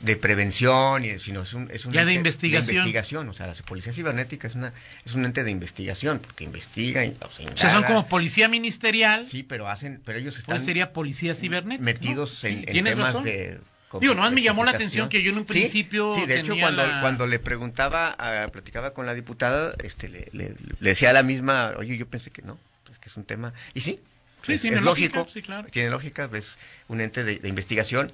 de 0.00 0.14
prevención, 0.14 1.04
y- 1.04 1.18
sino 1.18 1.42
es 1.42 1.52
un, 1.54 1.68
es 1.72 1.84
un 1.84 1.92
Ya 1.92 2.04
de 2.04 2.12
ente 2.12 2.18
investigación. 2.20 2.74
investigación. 2.76 3.28
O 3.30 3.34
sea, 3.34 3.48
la 3.48 3.54
policía 3.54 3.92
cibernética 3.92 4.46
es, 4.46 4.54
una, 4.54 4.72
es 5.04 5.14
un 5.14 5.24
ente 5.24 5.42
de 5.42 5.50
investigación, 5.50 6.20
porque 6.20 6.44
investiga 6.44 7.02
o 7.26 7.30
sea, 7.32 7.50
O 7.52 7.56
sea, 7.58 7.70
son 7.70 7.82
como 7.82 8.06
policía 8.06 8.46
ministerial, 8.48 9.26
Sí, 9.26 9.42
pero 9.42 9.68
hacen, 9.68 10.00
pero 10.04 10.18
ellos 10.20 10.38
están 10.38 10.54
pues 10.56 10.64
sería 10.66 10.92
policía 10.92 11.34
cibernética. 11.34 11.82
metidos 11.84 12.44
¿no? 12.44 12.48
en, 12.50 12.64
temas 12.84 13.06
razón. 13.06 13.24
de... 13.24 13.58
Digo, 14.00 14.14
nomás 14.14 14.32
me 14.32 14.42
llamó 14.42 14.64
la 14.64 14.72
atención 14.72 15.08
que 15.08 15.22
yo 15.22 15.30
en 15.30 15.38
un 15.38 15.44
Sí, 15.46 15.52
principio 15.52 16.14
Sí, 16.14 16.26
de 16.26 16.40
hecho, 16.40 16.56
cuando, 16.58 16.86
la- 16.86 17.00
cuando 17.00 17.26
le 17.26 17.38
preguntaba, 17.38 18.14
ah, 18.18 18.48
platicaba 18.52 18.92
con 18.92 19.06
la 19.06 19.14
diputada, 19.14 19.74
este, 19.82 20.08
le, 20.08 20.28
le- 20.32 20.54
le 20.80 20.90
decía 20.90 21.10
a 21.10 21.12
la 21.14 21.22
misma, 21.22 21.74
oye, 21.78 21.96
yo 21.96 22.06
pensé 22.06 22.30
que 22.30 22.42
no, 22.42 22.58
pues 22.84 22.98
que 22.98 23.08
es 23.08 23.16
un 23.16 23.24
tema. 23.24 23.52
Y 23.74 23.80
sí, 23.80 24.00
Sí, 24.42 24.52
es, 24.52 24.62
tiene 24.62 24.76
es 24.76 24.82
lógica, 24.82 25.18
lógico, 25.20 25.32
sí, 25.34 25.42
claro. 25.42 25.68
tiene 25.70 25.90
lógica, 25.90 26.28
es 26.34 26.58
un 26.86 27.00
ente 27.00 27.24
de, 27.24 27.36
de 27.38 27.48
investigación 27.48 28.12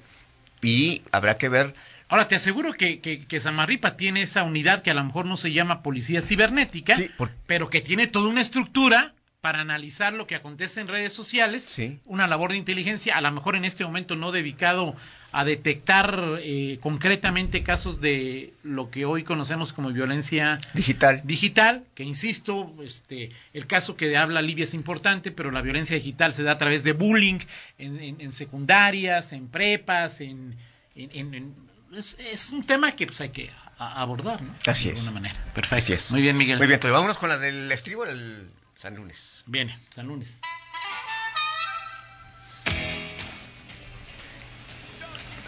y 0.63 1.03
habrá 1.13 1.37
que 1.39 1.49
ver, 1.49 1.75
Ahora, 2.09 2.29
te 2.29 2.35
aseguro 2.37 2.75
que, 2.75 3.01
que, 3.01 3.25
que 3.27 3.41
Samarripa 3.41 3.97
tiene 3.97 4.23
esa 4.23 4.43
unidad 4.45 4.83
que 4.83 4.91
a 4.91 4.95
lo 4.95 5.03
mejor 5.03 5.25
no 5.27 5.37
se 5.39 5.53
llama 5.53 5.83
policía 5.83 6.21
cibernética, 6.23 6.97
Sí, 6.97 7.11
por- 7.17 7.31
pero 7.47 7.71
que 7.71 7.81
tiene 7.81 8.07
toda 8.07 8.29
una 8.29 8.43
estructura 8.43 9.15
para 9.45 9.61
analizar 9.61 10.15
lo 10.15 10.27
que 10.27 10.37
acontece 10.37 10.81
en 10.81 10.89
redes 10.89 11.13
sociales, 11.13 11.65
Sí. 11.65 12.01
una 12.07 12.27
labor 12.27 12.53
de 12.53 12.57
inteligencia, 12.57 13.15
a 13.15 13.21
lo 13.21 13.31
mejor 13.31 13.57
en 13.57 13.67
este 13.67 13.85
momento 13.85 14.17
no 14.17 14.33
dedicado 14.33 14.97
a 15.33 15.45
detectar 15.45 16.39
eh, 16.41 16.79
concretamente 16.81 17.63
casos 17.63 18.01
de 18.01 18.55
lo 18.63 18.91
que 18.91 19.05
hoy 19.05 19.23
conocemos 19.23 19.75
como 19.75 19.91
violencia 19.91 20.59
digital. 20.73 21.21
digital, 21.25 21.85
que 21.95 22.05
insisto, 22.05 22.73
este, 22.83 23.33
el 23.53 23.67
caso 23.67 23.99
que 23.99 24.17
habla 24.17 24.41
Livia 24.41 24.65
es 24.65 24.73
importante, 24.73 25.31
pero 25.31 25.51
la 25.51 25.61
violencia 25.61 25.95
digital 25.95 26.33
se 26.33 26.43
da 26.43 26.53
a 26.53 26.57
través 26.59 26.83
de 26.83 26.93
bullying 26.93 27.41
en, 27.77 28.01
en- 28.01 28.21
en 28.23 28.33
secundarias, 28.33 29.35
en 29.35 29.49
prepas, 29.49 30.23
en, 30.23 30.57
en- 30.97 31.55
es, 31.93 32.17
es 32.19 32.49
un 32.49 32.65
tema 32.65 32.93
que 32.93 33.07
pues 33.07 33.21
hay 33.21 33.29
que 33.29 33.51
abordar, 33.77 34.41
¿no? 34.41 34.55
Así 34.65 34.87
de 34.87 34.95
es. 34.95 35.01
alguna 35.01 35.21
manera. 35.21 35.35
Perfecto. 35.53 35.77
Así 35.77 35.93
es. 35.93 36.11
Muy 36.13 36.23
bien, 36.23 36.39
Miguel. 36.39 36.57
Muy 36.57 36.67
bien, 36.67 36.77
entonces 36.77 36.95
vámonos 36.95 37.19
con 37.19 37.29
la 37.29 37.37
del 37.37 37.71
estribo 37.71 38.07
del 38.07 38.49
San 38.77 38.97
Lunes. 38.97 39.43
Viene, 39.47 39.79
San 39.95 40.07
Lunes. 40.07 40.39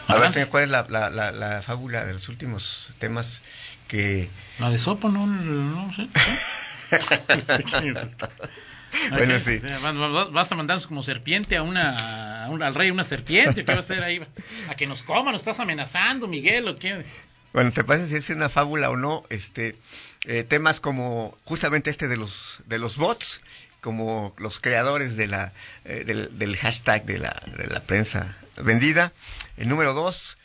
A 0.09 0.17
ver, 0.19 0.33
señor, 0.33 0.49
¿cuál 0.51 0.65
es 0.65 0.71
la, 0.71 0.87
la, 0.89 1.11
la, 1.11 1.33
la 1.33 1.63
fábula 1.63 2.05
de 2.07 2.13
los 2.13 2.29
últimos 2.29 2.91
temas 2.99 3.43
que... 3.89 4.31
La 4.61 4.71
de 4.71 4.79
Sopo, 4.79 5.09
no, 5.09 5.27
no 5.27 5.93
sé. 5.93 6.09
Bueno, 9.11 9.39
sí. 9.41 9.59
sea, 9.59 9.79
vas- 9.81 10.53
a 10.53 10.55
mandarnos 10.55 10.87
como 10.87 11.03
serpiente 11.03 11.57
a 11.57 11.63
una, 11.63 12.45
a 12.45 12.49
un- 12.51 12.63
al 12.63 12.75
rey 12.75 12.91
una 12.91 13.05
serpiente. 13.05 13.65
¿Qué 13.65 13.73
va 13.73 13.79
a 13.79 13.81
hacer 13.81 14.03
ahí? 14.03 14.25
A 14.69 14.75
que 14.77 14.87
nos 14.87 15.03
coma, 15.03 15.33
nos 15.33 15.43
estás 15.43 15.59
amenazando, 15.61 16.29
Miguel, 16.29 16.69
¿o 16.69 16.77
qué? 16.77 17.05
Bueno, 17.57 17.73
¿te 17.73 17.85
parece 17.85 18.09
si 18.09 18.17
es 18.17 18.29
una 18.29 18.51
fábula 18.51 18.91
o 18.91 18.97
no? 18.97 19.25
Este, 19.31 19.77
eh, 20.27 20.45
temas 20.45 20.79
como 20.79 21.39
justamente 21.47 21.89
este 21.89 22.07
de 22.07 22.19
los, 22.19 22.61
de 22.67 22.79
los 22.79 22.99
bots, 22.99 23.41
como 23.81 24.35
los 24.37 24.61
creadores 24.61 25.17
de 25.17 25.27
la, 25.27 25.55
eh, 25.87 26.05
del, 26.05 26.57
hashtag 26.59 27.07
de 27.07 27.17
la, 27.17 27.43
de 27.57 27.67
la 27.69 27.83
prensa 27.83 28.37
vendida. 28.63 29.15
El 29.57 29.71
número 29.71 29.95
dos, 29.95 30.37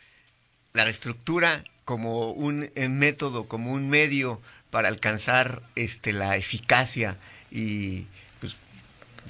la 0.71 0.85
reestructura 0.85 1.65
como 1.83 2.31
un 2.31 2.71
método, 2.77 3.45
como 3.49 3.73
un 3.73 3.89
medio 3.89 4.41
para 4.69 4.87
alcanzar 4.87 5.61
este, 5.75 6.13
la 6.13 6.37
eficacia 6.37 7.17
y 7.51 8.05
pues, 8.39 8.55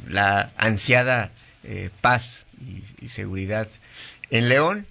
la 0.08 0.52
ansiada 0.56 1.32
eh, 1.64 1.90
paz 2.02 2.46
y 3.02 3.08
seguridad 3.08 3.68
en 4.30 4.50
León 4.50 4.86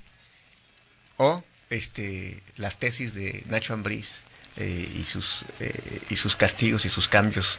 o 1.18 1.44
este 1.70 2.42
las 2.56 2.78
tesis 2.78 3.14
de 3.14 3.44
Nacho 3.48 3.72
Ambriz 3.74 4.20
eh, 4.56 4.92
y 4.96 5.04
sus 5.04 5.44
eh, 5.61 6.00
y 6.11 6.16
sus 6.16 6.37
castigos 6.37 6.85
y 6.85 6.88
sus 6.88 7.09
cambios 7.09 7.59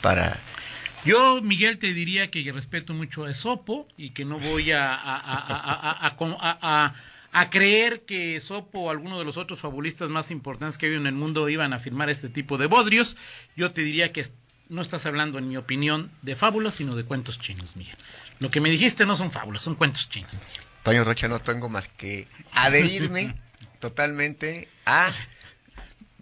para 0.00 0.38
Yo, 1.04 1.40
Miguel, 1.42 1.78
te 1.78 1.92
diría 1.92 2.30
que 2.30 2.50
respeto 2.52 2.92
mucho 2.92 3.24
a 3.24 3.30
Esopo 3.30 3.88
y 3.96 4.10
que 4.10 4.24
no 4.24 4.38
voy 4.38 4.72
a, 4.72 4.92
a, 4.92 5.16
a, 5.16 6.16
a, 6.60 6.94
a 7.32 7.50
creer 7.50 8.02
que 8.02 8.36
Esopo 8.36 8.80
o 8.80 8.90
alguno 8.90 9.18
de 9.18 9.24
los 9.24 9.36
otros 9.36 9.60
fabulistas 9.60 10.10
más 10.10 10.30
importantes 10.30 10.76
que 10.76 10.86
hay 10.86 10.94
en 10.94 11.06
el 11.06 11.14
mundo 11.14 11.48
iban 11.48 11.72
a 11.72 11.78
firmar 11.78 12.10
este 12.10 12.28
tipo 12.28 12.58
de 12.58 12.66
bodrios. 12.66 13.16
Yo 13.56 13.70
te 13.70 13.82
diría 13.82 14.12
que 14.12 14.26
no 14.68 14.82
estás 14.82 15.06
hablando, 15.06 15.38
en 15.38 15.48
mi 15.48 15.56
opinión, 15.56 16.10
de 16.22 16.34
fábulas, 16.36 16.74
sino 16.74 16.96
de 16.96 17.04
cuentos 17.04 17.38
chinos, 17.38 17.76
Miguel. 17.76 17.96
Lo 18.38 18.50
que 18.50 18.60
me 18.60 18.70
dijiste 18.70 19.06
no 19.06 19.16
son 19.16 19.30
fábulas, 19.30 19.62
son 19.62 19.74
cuentos 19.74 20.08
chinos. 20.08 20.32
Toño 20.82 21.04
Rocha, 21.04 21.28
no 21.28 21.38
tengo 21.40 21.68
más 21.68 21.88
que 21.88 22.26
adherirme 22.52 23.34
totalmente 23.82 24.68
a... 24.86 25.10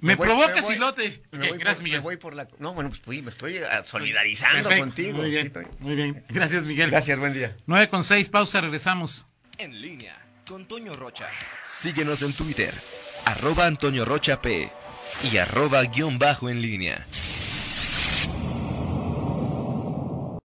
Me, 0.01 0.16
provocas 0.16 0.70
y 0.70 0.77
lo 0.77 0.94
te... 0.94 1.23
gracias, 1.31 1.83
Miguel. 1.83 2.01
voy 2.01 2.16
por 2.16 2.35
la... 2.35 2.49
No, 2.59 2.73
bueno, 2.73 2.90
pues 3.05 3.23
me 3.23 3.31
estoy 3.31 3.59
ah, 3.59 3.85
solidarizando 3.85 4.70
contigo. 4.70 5.18
Muy 5.18 5.31
bien, 5.31 5.53
muy 5.79 5.94
bien. 5.94 6.25
Gracias, 6.31 6.62
Miguel. 6.62 6.90
Gracias, 6.90 7.18
buen 7.18 7.35
día. 7.35 7.55
9 7.66 7.90
con 7.90 8.03
6, 8.03 8.31
pausa, 8.31 8.62
regresamos. 8.62 9.27
En 9.59 9.79
línea 9.79 10.16
con 10.49 10.64
Toño 10.64 10.94
Rocha. 10.94 11.29
Síguenos 11.62 12.23
en 12.23 12.33
Twitter, 12.33 12.73
arroba 13.27 13.66
Antonio 13.66 14.07
Rocha 14.07 14.40
P 14.40 14.70
y 15.31 15.37
arroba 15.37 15.83
guion 15.83 16.18
bajo 16.18 16.49
en 16.49 16.62
línea. 16.62 17.07